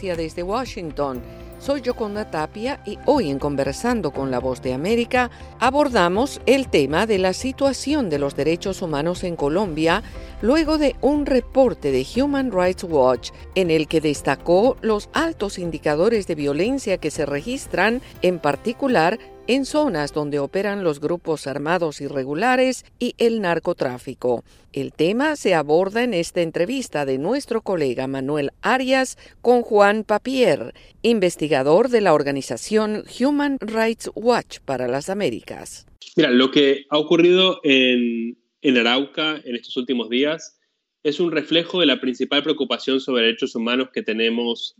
Desde 0.02 0.42
Washington. 0.42 1.22
Soy 1.60 1.80
Yoconda 1.80 2.28
Tapia 2.28 2.80
y 2.84 2.98
hoy 3.06 3.30
en 3.30 3.38
Conversando 3.38 4.10
con 4.10 4.32
la 4.32 4.40
Voz 4.40 4.60
de 4.62 4.74
América 4.74 5.30
abordamos 5.60 6.40
el 6.44 6.68
tema 6.68 7.06
de 7.06 7.18
la 7.18 7.32
situación 7.32 8.10
de 8.10 8.18
los 8.18 8.34
derechos 8.34 8.82
humanos 8.82 9.22
en 9.22 9.36
Colombia 9.36 10.02
luego 10.42 10.76
de 10.76 10.96
un 11.00 11.24
reporte 11.24 11.92
de 11.92 12.05
Human 12.16 12.52
Rights 12.52 12.85
Watch 12.85 13.31
en 13.55 13.70
el 13.70 13.88
que 13.88 14.00
destacó 14.00 14.76
los 14.83 15.09
altos 15.12 15.59
indicadores 15.59 16.26
de 16.26 16.35
violencia 16.35 16.98
que 16.98 17.11
se 17.11 17.24
registran, 17.24 18.02
en 18.20 18.38
particular 18.38 19.18
en 19.46 19.64
zonas 19.64 20.12
donde 20.12 20.38
operan 20.38 20.85
los 20.85 21.00
grupos 21.00 21.46
armados 21.46 22.00
irregulares 22.00 22.85
y 22.98 23.14
el 23.18 23.40
narcotráfico. 23.40 24.44
El 24.72 24.92
tema 24.92 25.37
se 25.37 25.55
aborda 25.55 26.05
en 26.05 26.14
esta 26.14 26.42
entrevista 26.42 27.05
de 27.05 27.18
nuestro 27.18 27.62
colega 27.62 28.07
Manuel 28.07 28.50
Arias 28.62 29.18
con 29.40 29.62
Juan 29.62 30.05
Papier, 30.05 30.74
investigador 31.02 31.88
de 31.88 32.00
la 32.00 32.14
organización 32.14 33.05
Human 33.20 33.59
Rights 33.61 34.11
Watch 34.14 34.61
para 34.61 34.87
las 34.88 35.11
Américas. 35.11 35.87
Mira, 36.16 36.31
lo 36.31 36.50
que 36.50 36.85
ha 36.90 36.98
ocurrido 36.98 37.61
en, 37.64 38.37
en 38.62 38.79
Arauca 38.79 39.40
en 39.44 39.57
estos 39.57 39.77
últimos 39.77 40.09
días 40.09 40.59
es 41.03 41.18
un 41.20 41.33
reflejo 41.33 41.81
de 41.81 41.87
la 41.87 42.01
principal 42.01 42.42
preocupación 42.42 43.01
sobre 43.01 43.25
derechos 43.25 43.55
humanos 43.57 43.88
que 43.92 44.03
tenemos 44.03 44.77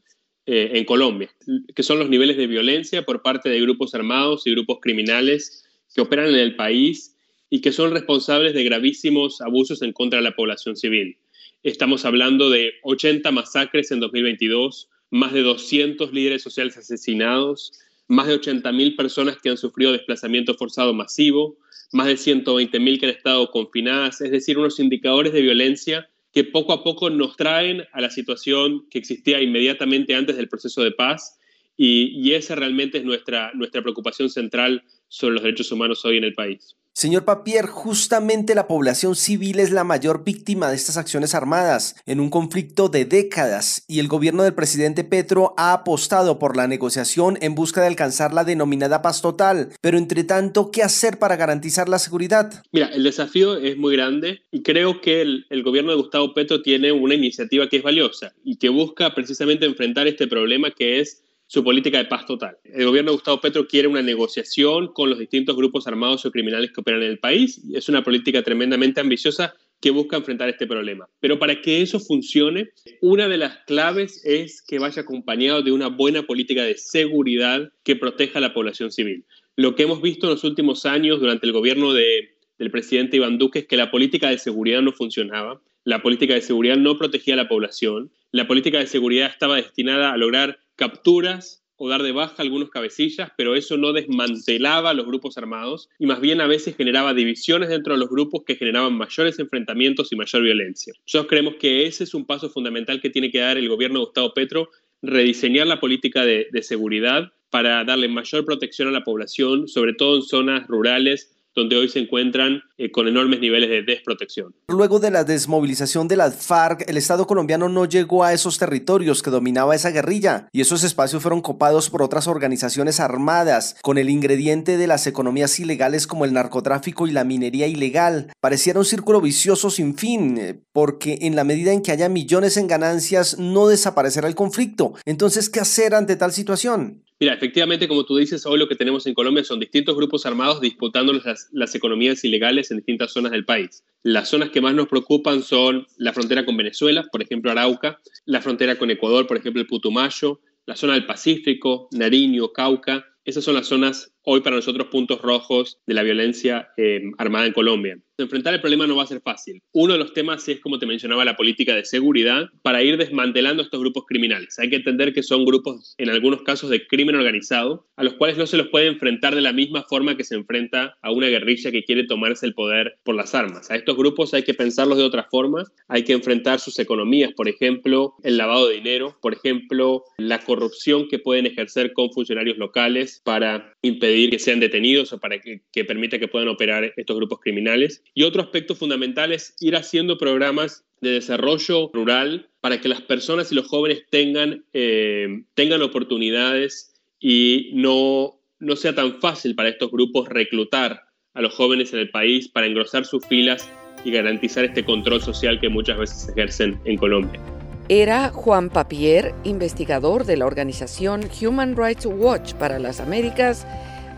eh, 0.47 0.71
en 0.75 0.85
Colombia, 0.85 1.31
que 1.75 1.83
son 1.83 1.99
los 1.99 2.09
niveles 2.09 2.37
de 2.37 2.47
violencia 2.47 3.05
por 3.05 3.23
parte 3.23 3.49
de 3.49 3.61
grupos 3.61 3.95
armados 3.95 4.47
y 4.47 4.53
grupos 4.53 4.79
criminales 4.81 5.65
que 5.95 6.01
operan 6.01 6.29
en 6.29 6.37
el 6.37 6.57
país 6.57 7.17
y 7.51 7.61
que 7.61 7.73
son 7.73 7.91
responsables 7.91 8.55
de 8.55 8.65
gravísimos 8.65 9.41
abusos 9.41 9.83
en 9.83 9.93
contra 9.93 10.21
de 10.21 10.25
la 10.25 10.37
población 10.37 10.77
civil. 10.77 11.19
Estamos 11.63 12.05
hablando 12.05 12.51
de 12.51 12.73
80 12.83 13.31
masacres 13.31 13.91
en 13.91 14.01
2022, 14.01 14.89
más 15.11 15.33
de 15.33 15.43
200 15.43 16.13
líderes 16.13 16.43
sociales 16.43 16.77
asesinados, 16.77 17.73
más 18.09 18.27
de 18.27 18.41
80.000 18.41 18.97
personas 18.97 19.39
que 19.43 19.51
han 19.51 19.57
sufrido 19.57 19.93
desplazamiento 19.93 20.55
forzado 20.55 20.93
masivo, 20.93 21.57
más 21.93 22.07
de 22.07 22.15
120.000 22.15 23.01
que 23.01 23.07
han 23.07 23.13
estado 23.13 23.51
confinadas, 23.51 24.21
es 24.21 24.31
decir, 24.31 24.59
unos 24.59 24.79
indicadores 24.81 25.33
de 25.33 25.43
violencia 25.43 26.09
que 26.33 26.45
poco 26.45 26.73
a 26.73 26.83
poco 26.83 27.11
nos 27.11 27.37
traen 27.37 27.85
a 27.93 28.01
la 28.01 28.11
situación 28.11 28.87
que 28.91 28.99
existía 28.99 29.41
inmediatamente 29.41 30.15
antes 30.15 30.37
del 30.37 30.49
proceso 30.49 30.83
de 30.83 30.91
paz 30.91 31.39
y, 31.77 32.33
esa 32.33 32.55
realmente 32.55 32.99
es 32.99 33.05
nuestra, 33.05 33.53
nuestra 33.55 33.83
preocupación 33.83 34.31
central 34.31 34.85
sobre 35.09 35.35
los 35.35 35.43
derechos 35.43 35.73
humanos 35.73 36.05
hoy 36.05 36.19
en 36.19 36.25
el 36.25 36.35
país. 36.35 36.77
Señor 36.95 37.25
Papier, 37.25 37.65
justamente 37.67 38.55
la 38.55 38.69
población 38.69 39.17
civil 39.17 39.61
es 39.61 39.71
la 39.71 39.83
mayor 39.83 40.25
víctima 40.25 40.69
de 40.69 40.77
estas 40.77 40.99
acciones 40.99 41.35
armadas 41.35 41.97
en 42.05 42.21
un 42.21 42.29
conflicto 42.29 42.91
de 42.91 43.07
décadas 43.07 43.87
y 43.89 43.99
el 43.99 44.09
gobierno 44.09 44.43
del 44.43 44.53
presidente 44.53 45.03
Petro 45.03 45.55
ha 45.57 45.73
apostado 45.73 46.39
por 46.39 46.55
la 46.55 46.69
negociación 46.69 47.39
en 47.41 47.55
busca 47.55 47.81
de 47.81 47.87
alcanzar 47.87 48.35
la 48.35 48.45
denominada 48.45 49.01
paz 49.01 49.23
total. 49.23 49.71
Pero 49.81 49.97
entre 49.97 50.23
tanto, 50.25 50.71
¿qué 50.71 50.83
hacer 50.83 51.19
para 51.19 51.37
garantizar 51.37 51.89
la 51.89 51.99
seguridad? 51.99 52.63
Mira, 52.73 52.89
el 52.89 53.05
desafío 53.05 53.57
es 53.57 53.79
muy 53.79 53.97
grande 53.97 54.43
y 54.51 54.63
creo 54.63 55.01
que 55.01 55.23
el, 55.23 55.47
el 55.49 55.63
gobierno 55.63 55.93
de 55.93 55.97
Gustavo 55.97 56.35
Petro 56.35 56.61
tiene 56.61 56.93
una 56.93 57.15
iniciativa 57.15 57.71
que 57.71 57.79
es 57.79 57.83
valiosa 57.83 58.35
y 58.45 58.57
que 58.57 58.69
busca 58.69 59.15
precisamente 59.15 59.65
enfrentar 59.65 60.07
este 60.09 60.27
problema 60.27 60.71
que 60.71 61.01
es 61.01 61.23
su 61.53 61.63
política 61.63 61.99
de 61.99 62.07
paz 62.07 62.25
total. 62.25 62.57
El 62.65 62.87
gobierno 62.87 63.11
de 63.11 63.17
Gustavo 63.17 63.39
Petro 63.39 63.69
quiere 63.69 63.87
una 63.87 64.01
negociación 64.01 64.91
con 64.95 65.11
los 65.11 65.19
distintos 65.19 65.55
grupos 65.55 65.87
armados 65.87 66.25
o 66.25 66.31
criminales 66.31 66.73
que 66.73 66.81
operan 66.81 67.03
en 67.03 67.11
el 67.11 67.19
país. 67.19 67.61
Es 67.75 67.91
una 67.91 68.03
política 68.03 68.43
tremendamente 68.43 69.03
ambiciosa 69.03 69.55
que 69.79 69.91
busca 69.91 70.17
enfrentar 70.17 70.49
este 70.49 70.67
problema. 70.67 71.11
Pero 71.21 71.39
para 71.39 71.61
que 71.61 71.83
eso 71.83 72.01
funcione, 72.01 72.71
una 73.03 73.29
de 73.29 73.37
las 73.37 73.59
claves 73.67 74.25
es 74.25 74.63
que 74.63 74.79
vaya 74.79 75.03
acompañado 75.03 75.61
de 75.61 75.73
una 75.73 75.89
buena 75.89 76.23
política 76.23 76.65
de 76.65 76.79
seguridad 76.79 77.71
que 77.85 77.97
proteja 77.97 78.39
a 78.39 78.41
la 78.43 78.55
población 78.55 78.91
civil. 78.91 79.27
Lo 79.55 79.75
que 79.75 79.83
hemos 79.83 80.01
visto 80.01 80.29
en 80.29 80.33
los 80.33 80.45
últimos 80.45 80.87
años 80.87 81.21
durante 81.21 81.45
el 81.45 81.53
gobierno 81.53 81.93
de, 81.93 82.31
del 82.59 82.71
presidente 82.71 83.19
Iván 83.19 83.37
Duque 83.37 83.59
es 83.59 83.67
que 83.67 83.77
la 83.77 83.91
política 83.91 84.31
de 84.31 84.39
seguridad 84.39 84.81
no 84.81 84.93
funcionaba, 84.93 85.61
la 85.85 86.01
política 86.01 86.33
de 86.33 86.41
seguridad 86.41 86.77
no 86.77 86.97
protegía 86.97 87.35
a 87.35 87.37
la 87.37 87.49
población, 87.49 88.11
la 88.31 88.47
política 88.47 88.79
de 88.79 88.87
seguridad 88.87 89.29
estaba 89.29 89.57
destinada 89.57 90.13
a 90.13 90.17
lograr 90.17 90.59
capturas 90.83 91.63
o 91.77 91.89
dar 91.89 92.03
de 92.03 92.11
baja 92.11 92.43
algunos 92.43 92.69
cabecillas, 92.69 93.31
pero 93.37 93.55
eso 93.55 93.77
no 93.77 93.93
desmantelaba 93.93 94.95
los 94.95 95.07
grupos 95.07 95.39
armados 95.39 95.89
y 95.97 96.07
más 96.07 96.21
bien 96.21 96.41
a 96.41 96.49
veces 96.49 96.77
generaba 96.77 97.15
divisiones 97.15 97.69
dentro 97.69 97.95
de 97.95 98.01
los 98.01 98.09
grupos 98.09 98.43
que 98.45 98.57
generaban 98.57 98.95
mayores 98.95 99.39
enfrentamientos 99.39 100.13
y 100.13 100.17
mayor 100.17 100.43
violencia. 100.43 100.93
Nosotros 101.07 101.29
creemos 101.29 101.55
que 101.61 101.87
ese 101.87 102.03
es 102.03 102.15
un 102.15 102.25
paso 102.25 102.51
fundamental 102.51 103.01
que 103.01 103.11
tiene 103.11 103.31
que 103.31 103.39
dar 103.39 103.59
el 103.59 103.69
gobierno 103.69 104.01
de 104.01 104.07
Gustavo 104.07 104.35
Petro, 104.35 104.71
rediseñar 105.03 105.69
la 105.69 105.79
política 105.79 106.25
de 106.25 106.63
seguridad 106.63 107.33
para 107.51 107.85
darle 107.85 108.09
mayor 108.09 108.45
protección 108.45 108.89
a 108.89 108.93
la 108.93 109.05
población, 109.05 109.69
sobre 109.69 109.95
todo 109.95 110.17
en 110.17 110.23
zonas 110.23 110.67
rurales 110.67 111.31
donde 111.55 111.77
hoy 111.77 111.89
se 111.89 111.99
encuentran 111.99 112.63
eh, 112.79 112.91
con 112.91 113.09
enormes 113.09 113.41
niveles 113.41 113.71
de 113.71 113.83
desprotección. 113.83 114.55
Luego 114.69 114.99
de 114.99 115.11
la 115.11 115.25
desmovilización 115.25 116.09
de 116.09 116.17
las 116.17 116.45
FARC, 116.45 116.89
el 116.89 116.97
Estado 116.97 117.27
colombiano 117.27 117.69
no 117.69 117.85
llegó 117.85 118.25
a 118.25 118.33
esos 118.33 118.59
territorios 118.59 119.23
que 119.23 119.31
dominaba 119.31 119.75
esa 119.75 119.91
guerrilla 119.91 120.49
y 120.53 120.61
esos 120.61 120.85
espacios 120.85 121.23
fueron 121.23 121.43
copados 121.43 121.91
por 121.91 122.03
otras 122.03 122.27
organizaciones 122.27 123.01
armadas 123.01 123.77
con 123.83 123.99
el 123.99 124.11
ingrediente 124.11 124.77
de 124.77 124.87
las 124.87 125.07
economías 125.07 125.59
ilegales 125.61 126.07
como 126.07 126.25
el 126.25 126.33
narcotráfico 126.33 127.07
y 127.07 127.13
la 127.13 127.25
minería 127.25 127.67
ilegal. 127.67 128.33
Pareciera 128.41 128.79
un 128.79 128.85
círculo 128.85 129.21
vicioso 129.21 129.71
sin 129.71 129.97
fin, 129.97 130.39
eh, 130.39 130.61
porque 130.73 131.19
en 131.23 131.37
la 131.37 131.45
medida 131.45 131.73
en 131.73 131.83
que 131.83 131.93
haya 131.93 132.09
millones 132.09 132.57
en 132.57 132.67
ganancias 132.67 133.39
no 133.39 133.69
desaparecerá 133.69 134.29
el 134.29 134.35
conflicto. 134.35 134.95
Entonces, 135.05 135.51
¿qué 135.51 135.61
hacer 135.61 135.95
ante 135.95 136.17
tal 136.17 136.33
situación? 136.33 137.02
Mira, 137.23 137.35
efectivamente, 137.35 137.87
como 137.87 138.05
tú 138.05 138.17
dices, 138.17 138.45
hoy 138.47 138.59
lo 138.59 138.67
que 138.67 138.75
tenemos 138.75 139.07
en 139.07 139.15
Colombia 139.15 139.45
son 139.45 139.61
distintos 139.61 139.95
grupos 139.95 140.27
armados 140.27 140.61
disputando 140.61 141.13
las, 141.13 141.75
economías 141.77 142.25
ilegales 142.25 142.73
en 142.73 142.79
distintas 142.79 143.13
zonas 143.13 143.31
del 143.31 143.45
país. 143.45 143.85
Las 144.03 144.29
zonas 144.29 144.51
que 144.51 144.61
más 144.61 144.75
nos 144.75 144.89
preocupan 144.89 145.45
son 145.45 145.87
la 145.99 146.13
frontera 146.13 146.45
con 146.45 146.57
Venezuela, 146.57 147.05
por 147.13 147.23
ejemplo 147.23 147.53
Arauca, 147.53 148.01
la 148.25 148.41
frontera 148.41 148.75
con 148.75 148.91
Ecuador, 148.91 149.29
por 149.29 149.37
ejemplo 149.37 149.63
el 149.63 149.69
Putumayo, 149.69 150.41
la 150.67 150.75
zona 150.75 150.95
del 150.95 151.07
Pacífico, 151.07 151.87
Nariño, 151.93 152.49
Cauca. 152.53 153.07
Esas 153.25 153.45
son 153.45 153.55
las 153.55 153.69
zonas 153.69 154.12
hoy 154.25 154.41
para 154.41 154.57
nosotros 154.57 154.89
puntos 154.89 155.21
rojos 155.21 155.79
de 155.87 155.95
la 155.95 156.03
violencia 156.03 156.69
eh, 156.77 157.01
armada 157.19 157.47
en 157.47 157.53
Colombia. 157.53 157.99
Enfrentar 158.19 158.55
el 158.55 158.61
problema 158.61 158.87
no 158.87 158.97
va 158.97 159.03
a 159.03 159.07
ser 159.07 159.21
fácil. 159.21 159.63
Uno 159.73 159.95
de 159.95 159.99
los 159.99 160.13
temas 160.13 160.47
es, 160.49 160.61
como 160.61 160.79
te 160.79 160.87
mencionaba, 160.87 161.25
la 161.25 161.37
política 161.37 161.75
de 161.75 161.85
seguridad 161.85 162.47
para 162.63 162.83
ir 162.83 162.97
desmantelando 162.97 163.63
estos 163.63 163.81
grupos 163.81 164.05
criminales. 164.07 164.59
Hay 164.59 164.71
que 164.71 164.77
entender 164.77 165.13
que 165.13 165.23
son 165.23 165.45
grupos, 165.45 165.95
en 165.99 166.11
algunos 166.11 166.43
casos, 166.43 166.71
de 166.71 166.87
crimen 166.87 167.17
organizado, 167.17 167.89
a 167.97 168.05
los 168.05 168.15
cuales 168.15 168.37
no 168.37 168.47
se 168.47 168.59
los 168.59 168.69
puede 168.69 168.87
enfrentar 168.87 169.35
de 169.35 169.41
la 169.41 169.53
misma 169.53 169.83
forma 169.83 170.17
que 170.17 170.25
se 170.25 170.37
enfrenta 170.37 170.97
a 171.03 171.11
una 171.11 171.29
guerrilla 171.29 171.73
que 171.73 171.85
quiere 171.85 172.05
tomarse 172.05 172.47
el 172.47 172.55
poder 172.55 172.99
por 173.03 173.17
las 173.17 173.35
armas. 173.35 173.71
A 173.71 173.77
estos 173.77 173.97
grupos 173.97 174.35
hay 174.35 174.45
que 174.45 174.55
pensarlos 174.55 174.99
de 174.99 175.05
otra 175.05 175.27
forma, 175.31 175.65
hay 175.89 176.05
que 176.05 176.13
enfrentar 176.13 176.61
sus 176.61 176.79
economías, 176.79 177.33
por 177.33 177.49
ejemplo, 177.49 178.15
el 178.23 178.37
lavado 178.37 178.69
de 178.69 178.75
dinero, 178.75 179.17
por 179.21 179.33
ejemplo, 179.33 180.05
la 180.19 180.39
corrupción 180.39 181.09
que 181.09 181.19
pueden 181.19 181.47
ejercer 181.47 181.93
con 181.93 182.13
funcionarios 182.13 182.59
locales 182.59 183.21
para 183.25 183.73
impedir 183.83 184.12
que 184.31 184.39
sean 184.39 184.61
detenidos 184.61 185.13
o 185.13 185.19
para 185.19 185.41
que, 185.41 185.63
que 185.73 185.85
permita 185.85 186.19
que 186.19 186.29
puedan 186.29 186.49
operar 186.49 186.93
estos 186.97 187.17
grupos 187.17 187.41
criminales. 187.41 188.03
Y 188.15 188.25
otro 188.25 188.43
aspecto 188.43 188.75
fundamental 188.75 189.33
es 189.33 189.55
ir 189.61 189.77
haciendo 189.77 190.19
programas 190.19 190.85
de 191.01 191.11
desarrollo 191.11 191.91
rural 191.93 192.49
para 192.61 192.81
que 192.81 192.89
las 192.89 193.03
personas 193.03 193.51
y 193.51 193.55
los 193.55 193.67
jóvenes 193.67 194.05
tengan, 194.09 194.65
eh, 194.73 195.43
tengan 195.55 195.83
oportunidades 195.83 196.95
y 197.21 197.71
no, 197.75 198.41
no 198.61 198.77
sea 198.77 198.95
tan 198.95 199.21
fácil 199.21 199.55
para 199.55 199.69
estos 199.69 199.91
grupos 199.91 200.29
reclutar 200.29 201.03
a 201.35 201.43
los 201.43 201.55
jóvenes 201.55 201.93
en 201.93 202.01
el 202.01 202.11
país 202.11 202.49
para 202.49 202.67
engrosar 202.67 203.05
sus 203.05 203.27
filas 203.27 203.71
y 204.05 204.11
garantizar 204.11 204.65
este 204.65 204.85
control 204.85 205.21
social 205.21 205.61
que 205.61 205.69
muchas 205.69 205.99
veces 205.99 206.29
ejercen 206.29 206.79
en 206.85 206.97
Colombia. 206.97 207.41
Era 207.89 208.29
Juan 208.31 208.71
Papier, 208.71 209.35
investigador 209.45 210.25
de 210.25 210.37
la 210.37 210.47
organización 210.47 211.29
Human 211.41 211.77
Rights 211.77 212.07
Watch 212.07 212.55
para 212.55 212.79
las 212.79 213.01
Américas, 213.01 213.67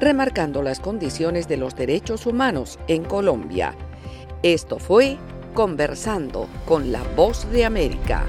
remarcando 0.00 0.62
las 0.62 0.80
condiciones 0.80 1.48
de 1.48 1.56
los 1.56 1.74
derechos 1.74 2.26
humanos 2.26 2.78
en 2.88 3.04
Colombia. 3.04 3.74
Esto 4.42 4.78
fue 4.78 5.16
Conversando 5.54 6.48
con 6.66 6.92
la 6.92 7.02
Voz 7.16 7.50
de 7.50 7.64
América. 7.64 8.24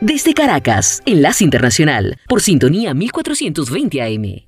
Desde 0.00 0.34
Caracas, 0.34 1.02
Enlace 1.04 1.42
Internacional, 1.42 2.16
por 2.28 2.40
sintonía 2.40 2.94
1420 2.94 4.02
AM. 4.02 4.45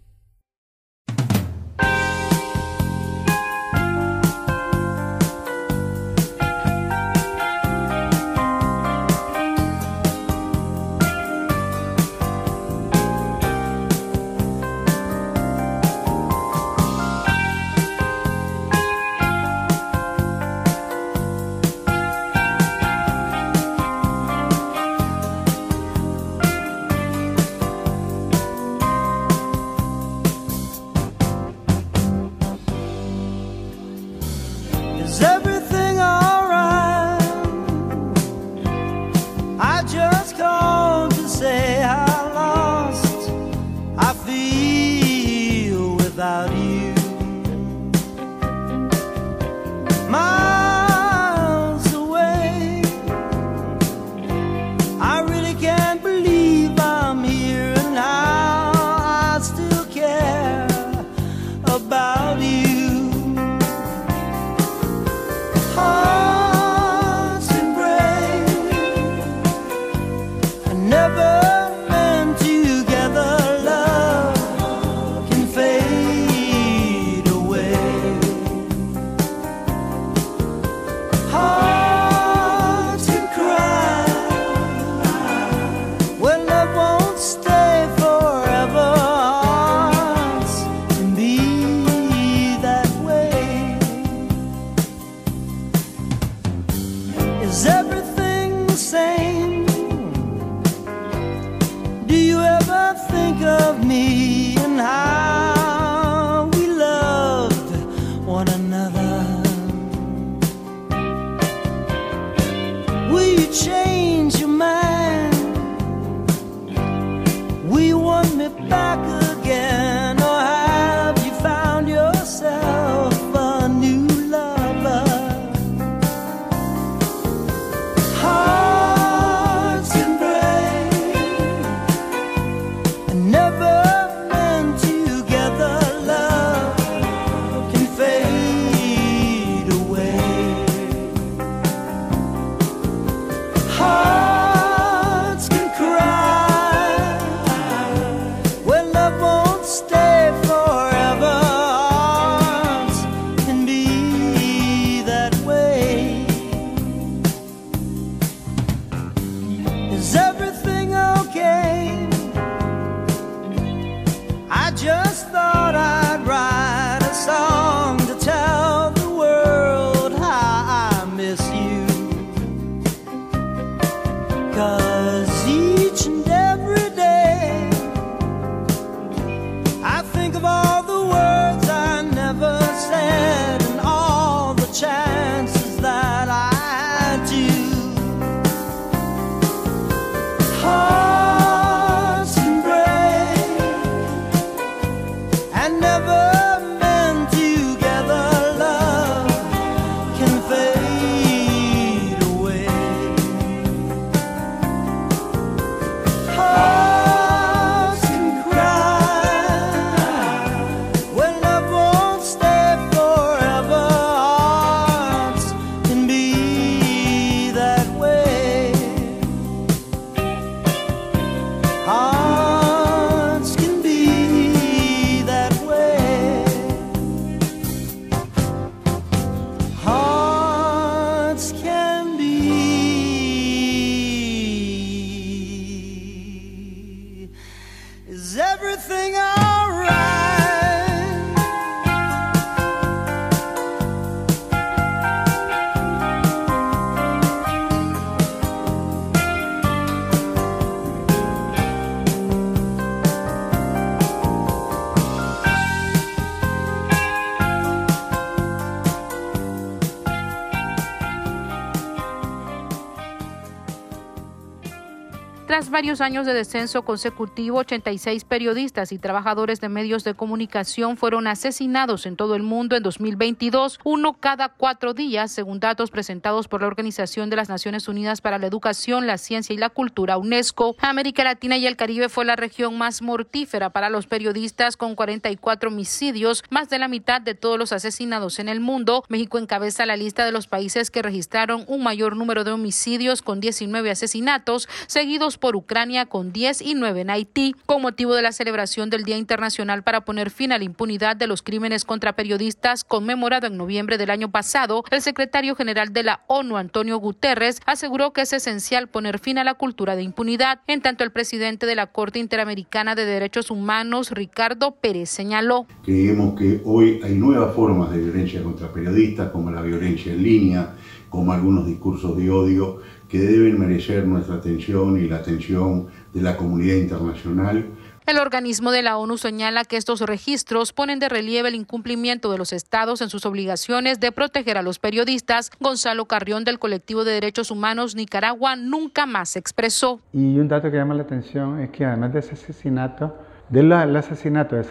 Tras 265.58 265.70
varios 265.70 266.00
años 266.00 266.24
de 266.24 266.34
descenso 266.34 266.82
consecutivo, 266.82 267.58
86 267.58 268.22
periodistas 268.22 268.92
y 268.92 268.98
trabajadores 269.00 269.60
de 269.60 269.68
medios 269.68 270.04
de 270.04 270.14
comunicación 270.14 270.96
fueron 270.96 271.26
asesinados 271.26 272.06
en 272.06 272.14
todo 272.14 272.36
el 272.36 272.44
mundo 272.44 272.76
en 272.76 272.84
2022, 272.84 273.80
uno 273.82 274.12
cada 274.12 274.50
cuatro 274.50 274.94
días, 274.94 275.32
según 275.32 275.58
datos 275.58 275.90
presentados 275.90 276.46
por 276.46 276.60
la 276.60 276.68
Organización 276.68 277.28
de 277.28 277.34
las 277.34 277.48
Naciones 277.48 277.88
Unidas 277.88 278.20
para 278.20 278.38
la 278.38 278.46
Educación, 278.46 279.08
la 279.08 279.18
Ciencia 279.18 279.52
y 279.52 279.56
la 279.56 279.68
Cultura, 279.68 280.16
UNESCO. 280.16 280.76
América 280.78 281.24
Latina 281.24 281.56
y 281.56 281.66
el 281.66 281.74
Caribe 281.74 282.08
fue 282.08 282.24
la 282.24 282.36
región 282.36 282.78
más 282.78 283.02
mortífera 283.02 283.70
para 283.70 283.90
los 283.90 284.06
periodistas, 284.06 284.76
con 284.76 284.94
44 284.94 285.70
homicidios, 285.70 286.44
más 286.50 286.70
de 286.70 286.78
la 286.78 286.86
mitad 286.86 287.20
de 287.20 287.34
todos 287.34 287.58
los 287.58 287.72
asesinados 287.72 288.38
en 288.38 288.48
el 288.48 288.60
mundo. 288.60 289.02
México 289.08 289.38
encabeza 289.38 289.86
la 289.86 289.96
lista 289.96 290.24
de 290.24 290.30
los 290.30 290.46
países 290.46 290.92
que 290.92 291.02
registraron 291.02 291.64
un 291.66 291.82
mayor 291.82 292.14
número 292.14 292.44
de 292.44 292.52
homicidios, 292.52 293.22
con 293.22 293.40
19 293.40 293.90
asesinatos, 293.90 294.68
seguidos 294.86 295.36
por 295.36 295.47
Ucrania 295.56 296.06
con 296.06 296.32
10 296.32 296.62
y 296.62 296.74
9 296.74 297.00
en 297.00 297.10
Haití, 297.10 297.54
con 297.66 297.82
motivo 297.82 298.14
de 298.14 298.22
la 298.22 298.32
celebración 298.32 298.90
del 298.90 299.04
Día 299.04 299.16
Internacional 299.16 299.82
para 299.82 300.04
poner 300.04 300.30
fin 300.30 300.52
a 300.52 300.58
la 300.58 300.64
impunidad 300.64 301.16
de 301.16 301.26
los 301.26 301.42
crímenes 301.42 301.84
contra 301.84 302.14
periodistas 302.14 302.84
conmemorado 302.84 303.46
en 303.46 303.56
noviembre 303.56 303.98
del 303.98 304.10
año 304.10 304.30
pasado, 304.30 304.84
el 304.90 305.02
secretario 305.02 305.54
general 305.54 305.92
de 305.92 306.02
la 306.02 306.20
ONU, 306.26 306.56
Antonio 306.56 306.98
Guterres, 306.98 307.60
aseguró 307.66 308.12
que 308.12 308.22
es 308.22 308.32
esencial 308.32 308.88
poner 308.88 309.18
fin 309.18 309.38
a 309.38 309.44
la 309.44 309.54
cultura 309.54 309.96
de 309.96 310.02
impunidad. 310.02 310.60
En 310.66 310.80
tanto, 310.80 311.04
el 311.04 311.12
presidente 311.12 311.66
de 311.66 311.74
la 311.74 311.86
Corte 311.86 312.18
Interamericana 312.18 312.94
de 312.94 313.04
Derechos 313.04 313.50
Humanos, 313.50 314.10
Ricardo 314.10 314.72
Pérez, 314.72 315.10
señaló. 315.10 315.66
Creemos 315.84 316.38
que 316.38 316.60
hoy 316.64 317.00
hay 317.02 317.14
nuevas 317.14 317.54
formas 317.54 317.90
de 317.90 317.98
violencia 317.98 318.42
contra 318.42 318.72
periodistas, 318.72 319.30
como 319.30 319.50
la 319.50 319.62
violencia 319.62 320.12
en 320.12 320.22
línea, 320.22 320.74
como 321.08 321.32
algunos 321.32 321.66
discursos 321.66 322.16
de 322.16 322.30
odio 322.30 322.80
que 323.08 323.18
deben 323.18 323.58
merecer 323.58 324.06
nuestra 324.06 324.36
atención 324.36 324.98
y 324.98 325.08
la 325.08 325.16
atención 325.16 325.88
de 326.12 326.20
la 326.20 326.36
comunidad 326.36 326.76
internacional. 326.76 327.66
El 328.06 328.16
organismo 328.16 328.70
de 328.70 328.80
la 328.80 328.96
ONU 328.96 329.18
señala 329.18 329.64
que 329.64 329.76
estos 329.76 330.00
registros 330.00 330.72
ponen 330.72 330.98
de 330.98 331.10
relieve 331.10 331.50
el 331.50 331.54
incumplimiento 331.54 332.32
de 332.32 332.38
los 332.38 332.54
estados 332.54 333.02
en 333.02 333.10
sus 333.10 333.26
obligaciones 333.26 334.00
de 334.00 334.12
proteger 334.12 334.56
a 334.56 334.62
los 334.62 334.78
periodistas. 334.78 335.50
Gonzalo 335.60 336.06
Carrión 336.06 336.42
del 336.44 336.58
colectivo 336.58 337.04
de 337.04 337.12
derechos 337.12 337.50
humanos 337.50 337.94
Nicaragua 337.94 338.56
nunca 338.56 339.04
más 339.04 339.30
se 339.30 339.38
expresó. 339.38 340.00
Y 340.14 340.38
un 340.38 340.48
dato 340.48 340.70
que 340.70 340.78
llama 340.78 340.94
la 340.94 341.02
atención 341.02 341.60
es 341.60 341.68
que 341.68 341.84
además 341.84 342.14
de 342.14 342.20
ese 342.20 342.32
asesinato, 342.32 343.14
del 343.50 343.70
asesinato 343.72 344.56
de, 344.56 344.64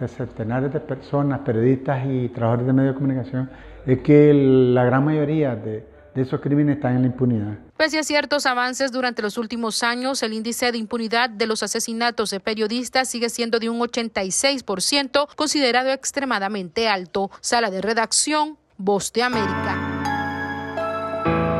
de 0.00 0.08
centenares 0.08 0.70
de 0.70 0.80
personas, 0.80 1.40
periodistas 1.40 2.04
y 2.06 2.28
trabajadores 2.28 2.66
de 2.66 2.72
medios 2.74 2.94
de 2.94 2.98
comunicación, 2.98 3.50
es 3.86 4.00
que 4.00 4.34
la 4.34 4.84
gran 4.84 5.02
mayoría 5.02 5.56
de, 5.56 5.91
de 6.14 6.22
esos 6.22 6.40
crímenes 6.40 6.76
están 6.76 6.96
en 6.96 7.02
la 7.02 7.06
impunidad. 7.08 7.58
Pese 7.76 7.98
a 7.98 8.02
ciertos 8.02 8.46
avances 8.46 8.92
durante 8.92 9.22
los 9.22 9.38
últimos 9.38 9.82
años, 9.82 10.22
el 10.22 10.32
índice 10.32 10.72
de 10.72 10.78
impunidad 10.78 11.30
de 11.30 11.46
los 11.46 11.62
asesinatos 11.62 12.30
de 12.30 12.40
periodistas 12.40 13.08
sigue 13.08 13.28
siendo 13.28 13.58
de 13.58 13.68
un 13.68 13.80
86%, 13.80 15.28
considerado 15.34 15.90
extremadamente 15.90 16.88
alto. 16.88 17.30
Sala 17.40 17.70
de 17.70 17.80
redacción, 17.80 18.58
Voz 18.76 19.12
de 19.12 19.22
América. 19.22 19.92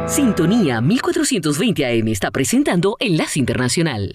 Sintonía 0.08 0.80
1420 0.80 1.86
AM 1.86 2.08
está 2.08 2.30
presentando 2.30 2.96
Enlace 3.00 3.38
Internacional. 3.38 4.14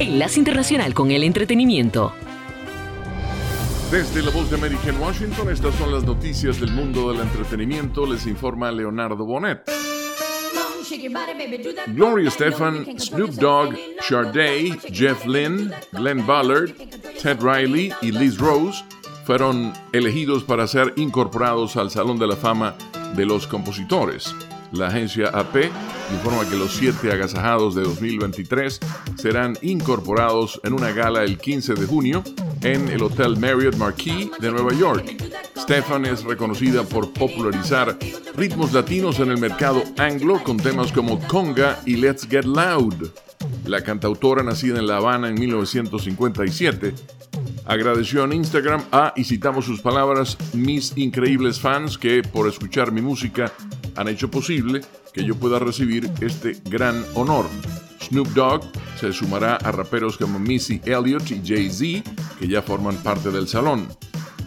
Enlace 0.00 0.38
Internacional 0.38 0.94
con 0.94 1.10
el 1.10 1.24
Entretenimiento. 1.24 2.12
Desde 3.90 4.22
la 4.22 4.30
voz 4.30 4.48
de 4.48 4.56
América 4.56 4.90
en 4.90 5.00
Washington, 5.00 5.50
estas 5.50 5.74
son 5.74 5.90
las 5.90 6.04
noticias 6.04 6.60
del 6.60 6.70
mundo 6.70 7.10
del 7.10 7.20
entretenimiento. 7.20 8.06
Les 8.06 8.24
informa 8.26 8.70
Leonardo 8.70 9.24
Bonet. 9.24 9.62
Gloria 11.88 12.30
Stefan, 12.30 12.86
Snoop 12.96 13.30
Dogg, 13.30 13.74
Sade, 14.08 14.78
Jeff 14.92 15.26
Lynne, 15.26 15.72
Glenn 15.90 16.24
Ballard, 16.24 16.70
Ted 17.20 17.38
Riley 17.40 17.92
y 18.00 18.12
Liz 18.12 18.38
Rose 18.38 18.84
fueron 19.24 19.72
elegidos 19.92 20.44
para 20.44 20.68
ser 20.68 20.92
incorporados 20.96 21.76
al 21.76 21.90
Salón 21.90 22.20
de 22.20 22.28
la 22.28 22.36
Fama 22.36 22.76
de 23.16 23.26
los 23.26 23.48
Compositores. 23.48 24.32
La 24.72 24.88
agencia 24.88 25.28
AP 25.28 25.70
informa 26.12 26.48
que 26.48 26.56
los 26.56 26.74
siete 26.74 27.10
agasajados 27.10 27.74
de 27.74 27.82
2023 27.82 28.80
serán 29.16 29.56
incorporados 29.62 30.60
en 30.62 30.74
una 30.74 30.92
gala 30.92 31.24
el 31.24 31.38
15 31.38 31.74
de 31.74 31.86
junio 31.86 32.22
en 32.62 32.88
el 32.88 33.02
Hotel 33.02 33.38
Marriott 33.38 33.76
Marquis 33.76 34.30
de 34.38 34.50
Nueva 34.50 34.74
York. 34.74 35.16
Stefan 35.56 36.04
es 36.04 36.22
reconocida 36.22 36.82
por 36.84 37.12
popularizar 37.12 37.96
ritmos 38.36 38.72
latinos 38.72 39.20
en 39.20 39.30
el 39.30 39.38
mercado 39.38 39.82
anglo 39.96 40.42
con 40.44 40.58
temas 40.58 40.92
como 40.92 41.18
conga 41.26 41.80
y 41.86 41.96
Let's 41.96 42.26
Get 42.28 42.44
Loud. 42.44 43.08
La 43.66 43.82
cantautora 43.82 44.42
nacida 44.42 44.78
en 44.78 44.86
La 44.86 44.98
Habana 44.98 45.28
en 45.28 45.34
1957 45.34 46.94
agradeció 47.66 48.24
en 48.24 48.32
Instagram 48.32 48.82
a, 48.92 49.12
y 49.14 49.24
citamos 49.24 49.66
sus 49.66 49.80
palabras, 49.82 50.38
mis 50.54 50.96
increíbles 50.96 51.60
fans 51.60 51.98
que 51.98 52.22
por 52.22 52.48
escuchar 52.48 52.92
mi 52.92 53.02
música 53.02 53.52
han 53.98 54.08
hecho 54.08 54.30
posible 54.30 54.80
que 55.12 55.24
yo 55.24 55.34
pueda 55.34 55.58
recibir 55.58 56.08
este 56.20 56.56
gran 56.70 57.04
honor. 57.14 57.46
Snoop 58.00 58.28
Dogg 58.28 58.62
se 58.98 59.12
sumará 59.12 59.56
a 59.56 59.72
raperos 59.72 60.16
como 60.16 60.38
Missy 60.38 60.80
Elliott 60.84 61.30
y 61.32 61.42
Jay-Z, 61.44 62.08
que 62.38 62.46
ya 62.46 62.62
forman 62.62 62.96
parte 62.98 63.30
del 63.30 63.48
salón. 63.48 63.88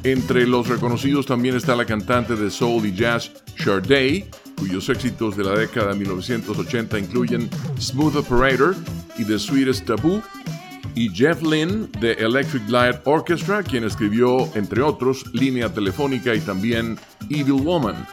Entre 0.04 0.48
los 0.48 0.68
reconocidos 0.68 1.26
también 1.26 1.56
está 1.56 1.76
la 1.76 1.86
cantante 1.86 2.36
de 2.36 2.50
soul 2.50 2.86
y 2.86 2.96
jazz 2.96 3.32
Sade, 3.58 4.30
cuyos 4.58 4.88
éxitos 4.90 5.36
de 5.36 5.44
la 5.44 5.52
década 5.52 5.92
de 5.92 6.00
1980 6.00 6.98
incluyen 6.98 7.50
Smooth 7.78 8.16
Operator 8.16 8.76
y 9.18 9.26
The 9.26 9.38
Sweetest 9.38 9.86
Taboo, 9.86 10.24
y 10.96 11.10
Jeff 11.10 11.42
Lynne 11.42 11.88
de 12.00 12.14
Electric 12.14 12.68
Light 12.70 12.98
Orchestra, 13.06 13.64
quien 13.64 13.84
escribió, 13.84 14.50
entre 14.56 14.82
otros, 14.82 15.26
Línea 15.34 15.72
Telefónica 15.72 16.34
y 16.34 16.40
también 16.40 16.98
Evil 17.30 17.62
Woman. 17.64 18.08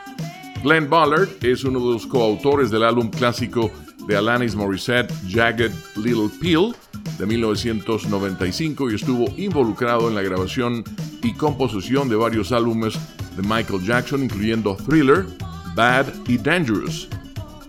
Glenn 0.62 0.90
Ballard 0.90 1.28
es 1.42 1.64
uno 1.64 1.78
de 1.78 1.92
los 1.92 2.06
coautores 2.06 2.70
del 2.70 2.82
álbum 2.82 3.10
clásico 3.10 3.70
de 4.06 4.16
Alanis 4.16 4.56
Morissette, 4.56 5.12
Jagged 5.28 5.72
Little 5.96 6.30
Pill, 6.40 6.74
de 7.18 7.26
1995 7.26 8.90
y 8.90 8.94
estuvo 8.94 9.26
involucrado 9.36 10.08
en 10.08 10.14
la 10.14 10.22
grabación 10.22 10.84
y 11.22 11.34
composición 11.34 12.08
de 12.08 12.16
varios 12.16 12.52
álbumes 12.52 12.98
de 13.36 13.42
Michael 13.42 13.84
Jackson, 13.84 14.24
incluyendo 14.24 14.76
Thriller, 14.76 15.26
Bad 15.74 16.06
y 16.26 16.38
Dangerous. 16.38 17.08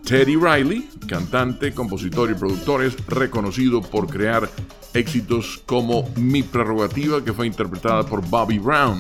Teddy 0.03 0.35
Riley, 0.35 0.89
cantante, 1.07 1.73
compositor 1.73 2.31
y 2.31 2.33
productor, 2.33 2.83
es 2.83 2.95
reconocido 3.07 3.81
por 3.81 4.07
crear 4.07 4.49
éxitos 4.93 5.61
como 5.65 6.09
Mi 6.15 6.41
Prerrogativa, 6.41 7.23
que 7.23 7.33
fue 7.33 7.45
interpretada 7.45 8.03
por 8.03 8.27
Bobby 8.27 8.57
Brown. 8.57 8.97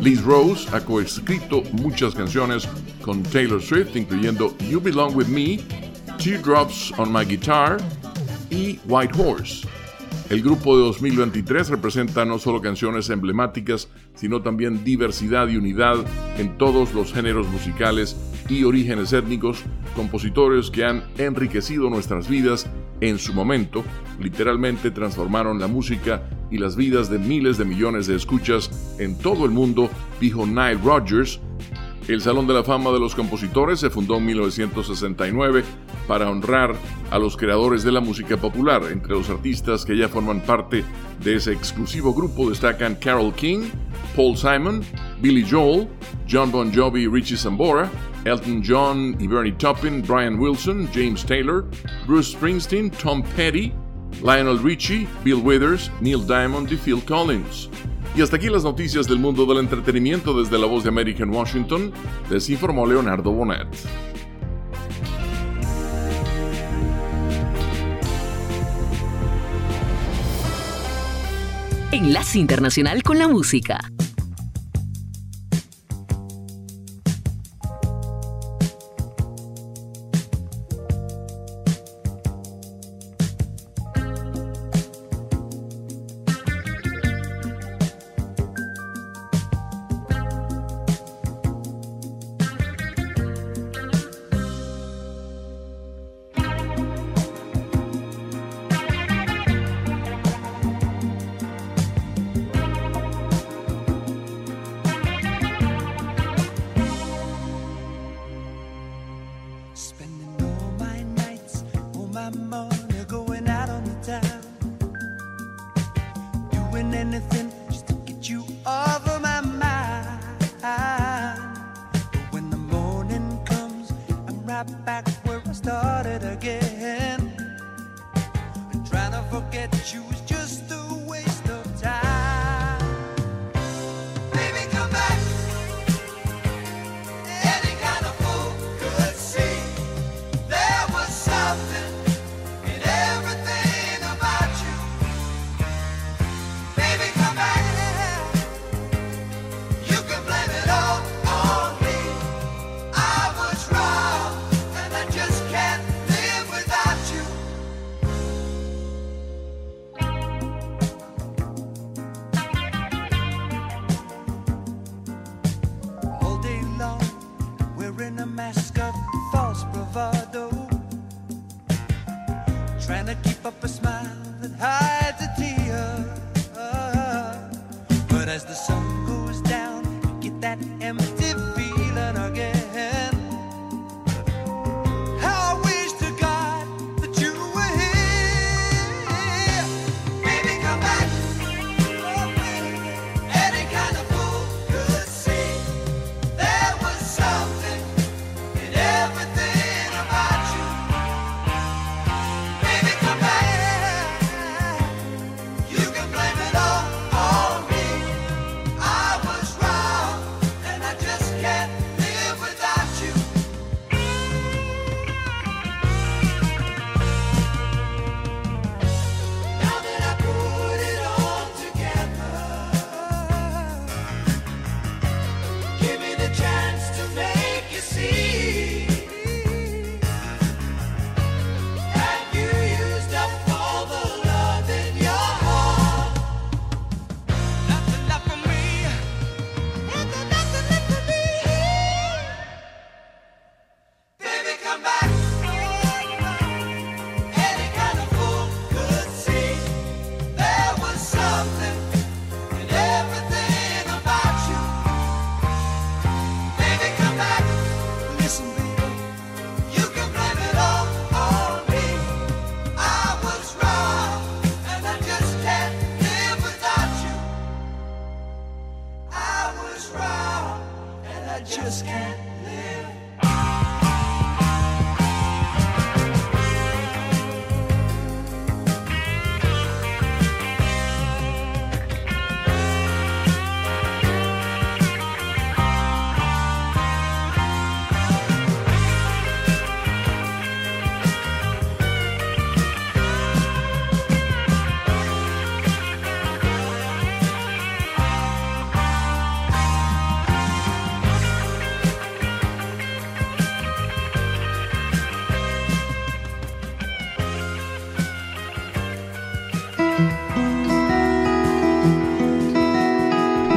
Liz 0.00 0.22
Rose 0.24 0.68
ha 0.74 0.80
coescrito 0.80 1.62
muchas 1.70 2.14
canciones 2.14 2.68
con 3.02 3.22
Taylor 3.22 3.60
Swift, 3.60 3.96
incluyendo 3.96 4.56
You 4.70 4.80
Belong 4.80 5.14
With 5.14 5.26
Me, 5.26 5.58
Teardrops 6.22 6.92
on 6.98 7.12
My 7.12 7.24
Guitar 7.24 7.76
y 8.50 8.78
White 8.86 9.12
Horse. 9.18 9.66
El 10.30 10.40
grupo 10.40 10.78
de 10.78 10.84
2023 10.84 11.68
representa 11.68 12.24
no 12.24 12.38
solo 12.38 12.62
canciones 12.62 13.10
emblemáticas, 13.10 13.88
sino 14.14 14.40
también 14.40 14.82
diversidad 14.82 15.48
y 15.48 15.58
unidad 15.58 15.96
en 16.38 16.56
todos 16.56 16.94
los 16.94 17.12
géneros 17.12 17.46
musicales 17.48 18.16
y 18.48 18.64
orígenes 18.64 19.12
étnicos, 19.12 19.62
compositores 19.94 20.70
que 20.70 20.84
han 20.84 21.04
enriquecido 21.18 21.90
nuestras 21.90 22.28
vidas 22.28 22.66
en 23.02 23.18
su 23.18 23.34
momento, 23.34 23.84
literalmente 24.20 24.90
transformaron 24.90 25.58
la 25.58 25.66
música 25.66 26.22
y 26.50 26.58
las 26.58 26.76
vidas 26.76 27.10
de 27.10 27.18
miles 27.18 27.58
de 27.58 27.64
millones 27.64 28.06
de 28.06 28.16
escuchas 28.16 28.96
en 28.98 29.18
todo 29.18 29.44
el 29.44 29.50
mundo, 29.50 29.90
dijo 30.20 30.46
Nile 30.46 30.78
Rodgers, 30.82 31.40
el 32.08 32.20
Salón 32.20 32.46
de 32.46 32.54
la 32.54 32.64
Fama 32.64 32.90
de 32.90 32.98
los 32.98 33.14
Compositores 33.14 33.80
se 33.80 33.90
fundó 33.90 34.16
en 34.16 34.26
1969 34.26 35.64
para 36.08 36.30
honrar 36.30 36.74
a 37.10 37.18
los 37.18 37.36
creadores 37.36 37.84
de 37.84 37.92
la 37.92 38.00
música 38.00 38.36
popular. 38.36 38.82
Entre 38.90 39.12
los 39.12 39.30
artistas 39.30 39.84
que 39.84 39.96
ya 39.96 40.08
forman 40.08 40.40
parte 40.40 40.84
de 41.22 41.36
ese 41.36 41.52
exclusivo 41.52 42.12
grupo 42.12 42.50
destacan 42.50 42.96
Carol 42.96 43.32
King, 43.34 43.70
Paul 44.16 44.36
Simon, 44.36 44.82
Billy 45.20 45.46
Joel, 45.48 45.88
John 46.28 46.50
Bon 46.50 46.72
Jovi 46.74 47.06
Richie 47.06 47.36
Sambora, 47.36 47.90
Elton 48.24 48.62
John 48.66 49.16
y 49.20 49.26
Bernie 49.26 49.52
Taupin, 49.52 50.02
Brian 50.02 50.38
Wilson, 50.38 50.88
James 50.92 51.24
Taylor, 51.24 51.64
Bruce 52.06 52.32
Springsteen, 52.32 52.90
Tom 52.90 53.22
Petty, 53.36 53.72
Lionel 54.22 54.58
Richie, 54.58 55.08
Bill 55.24 55.40
Withers, 55.40 55.90
Neil 56.00 56.26
Diamond 56.26 56.70
y 56.70 56.76
Phil 56.76 57.00
Collins. 57.00 57.68
Y 58.14 58.20
hasta 58.20 58.36
aquí 58.36 58.48
las 58.50 58.62
noticias 58.62 59.06
del 59.06 59.18
mundo 59.18 59.46
del 59.46 59.58
entretenimiento 59.58 60.38
desde 60.38 60.58
la 60.58 60.66
voz 60.66 60.82
de 60.82 60.90
América 60.90 61.22
en 61.22 61.30
Washington, 61.30 61.92
les 62.30 62.50
informó 62.50 62.86
Leonardo 62.86 63.32
Bonet. 63.32 63.68
Enlace 71.92 72.38
Internacional 72.38 73.02
con 73.02 73.18
la 73.18 73.28
Música. 73.28 73.80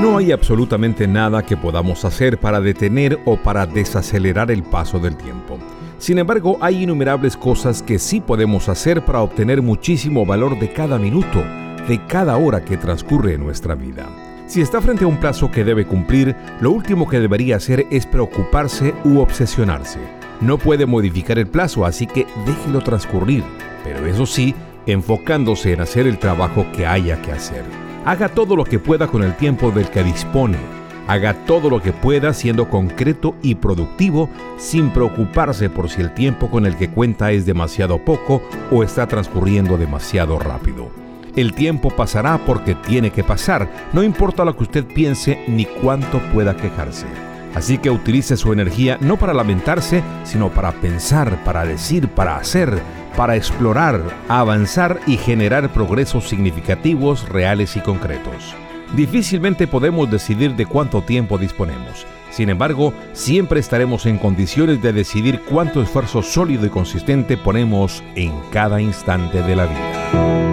No 0.05 0.17
hay 0.17 0.31
absolutamente 0.31 1.07
nada 1.07 1.43
que 1.43 1.57
podamos 1.57 2.05
hacer 2.05 2.37
para 2.37 2.61
detener 2.61 3.17
o 3.25 3.37
para 3.37 3.65
desacelerar 3.65 4.51
el 4.51 4.61
paso 4.61 4.99
del 4.99 5.17
tiempo. 5.17 5.57
Sin 5.97 6.19
embargo, 6.19 6.59
hay 6.61 6.83
innumerables 6.83 7.35
cosas 7.35 7.81
que 7.81 7.97
sí 7.97 8.21
podemos 8.21 8.69
hacer 8.69 9.03
para 9.03 9.21
obtener 9.21 9.63
muchísimo 9.63 10.23
valor 10.23 10.59
de 10.59 10.71
cada 10.71 10.99
minuto, 10.99 11.43
de 11.87 11.99
cada 12.05 12.37
hora 12.37 12.63
que 12.63 12.77
transcurre 12.77 13.33
en 13.33 13.43
nuestra 13.43 13.73
vida. 13.73 14.05
Si 14.45 14.61
está 14.61 14.79
frente 14.79 15.05
a 15.05 15.07
un 15.07 15.17
plazo 15.17 15.49
que 15.49 15.63
debe 15.63 15.87
cumplir, 15.87 16.35
lo 16.61 16.69
último 16.69 17.09
que 17.09 17.19
debería 17.19 17.55
hacer 17.55 17.87
es 17.89 18.05
preocuparse 18.05 18.93
u 19.05 19.17
obsesionarse. 19.17 19.97
No 20.39 20.59
puede 20.59 20.85
modificar 20.85 21.39
el 21.39 21.47
plazo, 21.47 21.83
así 21.83 22.05
que 22.05 22.27
déjelo 22.45 22.81
transcurrir, 22.81 23.43
pero 23.83 24.05
eso 24.05 24.27
sí, 24.27 24.53
enfocándose 24.85 25.73
en 25.73 25.81
hacer 25.81 26.05
el 26.05 26.19
trabajo 26.19 26.63
que 26.75 26.85
haya 26.85 27.19
que 27.23 27.31
hacer. 27.31 27.84
Haga 28.05 28.29
todo 28.29 28.55
lo 28.55 28.65
que 28.65 28.77
pueda 28.77 29.07
con 29.07 29.23
el 29.23 29.35
tiempo 29.35 29.71
del 29.71 29.89
que 29.89 30.03
dispone. 30.03 30.59
Haga 31.07 31.33
todo 31.47 31.71
lo 31.71 31.81
que 31.81 31.91
pueda 31.91 32.33
siendo 32.33 32.69
concreto 32.69 33.33
y 33.41 33.55
productivo 33.55 34.29
sin 34.57 34.91
preocuparse 34.91 35.71
por 35.71 35.89
si 35.89 36.01
el 36.01 36.13
tiempo 36.13 36.51
con 36.51 36.67
el 36.67 36.75
que 36.77 36.87
cuenta 36.87 37.31
es 37.31 37.47
demasiado 37.47 37.97
poco 37.97 38.43
o 38.69 38.83
está 38.83 39.07
transcurriendo 39.07 39.75
demasiado 39.79 40.37
rápido. 40.37 40.89
El 41.35 41.53
tiempo 41.53 41.89
pasará 41.89 42.37
porque 42.45 42.75
tiene 42.75 43.09
que 43.09 43.23
pasar, 43.23 43.67
no 43.91 44.03
importa 44.03 44.45
lo 44.45 44.55
que 44.55 44.63
usted 44.63 44.85
piense 44.85 45.43
ni 45.47 45.65
cuánto 45.65 46.19
pueda 46.31 46.55
quejarse. 46.55 47.07
Así 47.55 47.79
que 47.79 47.89
utilice 47.89 48.37
su 48.37 48.53
energía 48.53 48.99
no 49.01 49.17
para 49.17 49.33
lamentarse, 49.33 50.03
sino 50.25 50.49
para 50.49 50.73
pensar, 50.73 51.43
para 51.43 51.65
decir, 51.65 52.07
para 52.09 52.37
hacer, 52.37 52.79
para 53.15 53.35
explorar, 53.35 54.01
avanzar 54.27 54.99
y 55.07 55.17
generar 55.17 55.71
progresos 55.73 56.27
significativos, 56.27 57.27
reales 57.29 57.75
y 57.75 57.81
concretos. 57.81 58.53
Difícilmente 58.95 59.67
podemos 59.67 60.09
decidir 60.09 60.55
de 60.55 60.65
cuánto 60.65 61.01
tiempo 61.01 61.37
disponemos. 61.37 62.05
Sin 62.31 62.49
embargo, 62.49 62.93
siempre 63.13 63.59
estaremos 63.59 64.05
en 64.05 64.17
condiciones 64.17 64.81
de 64.81 64.93
decidir 64.93 65.41
cuánto 65.49 65.81
esfuerzo 65.81 66.21
sólido 66.21 66.65
y 66.65 66.69
consistente 66.69 67.37
ponemos 67.37 68.03
en 68.15 68.33
cada 68.51 68.81
instante 68.81 69.41
de 69.41 69.55
la 69.55 69.65
vida. 69.65 70.45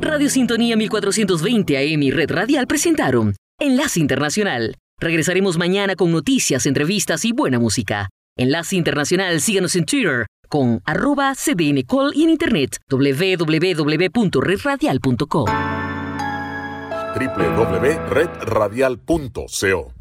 Radio 0.00 0.30
Sintonía 0.30 0.76
1420 0.76 1.76
AM 1.76 2.02
y 2.02 2.10
Red 2.10 2.30
Radial 2.30 2.66
presentaron 2.66 3.34
Enlace 3.60 4.00
Internacional. 4.00 4.76
Regresaremos 5.00 5.58
mañana 5.58 5.96
con 5.96 6.10
noticias, 6.10 6.66
entrevistas 6.66 7.24
y 7.24 7.32
buena 7.32 7.58
música. 7.58 8.08
Enlace 8.38 8.76
Internacional, 8.76 9.42
síganos 9.42 9.76
en 9.76 9.84
Twitter 9.84 10.24
con 10.48 10.80
arroba 10.86 11.34
cdncall 11.34 12.12
y 12.14 12.24
en 12.24 12.30
internet 12.30 12.78
www.redradial.com 12.88 15.44
www.redradial.co 17.14 19.97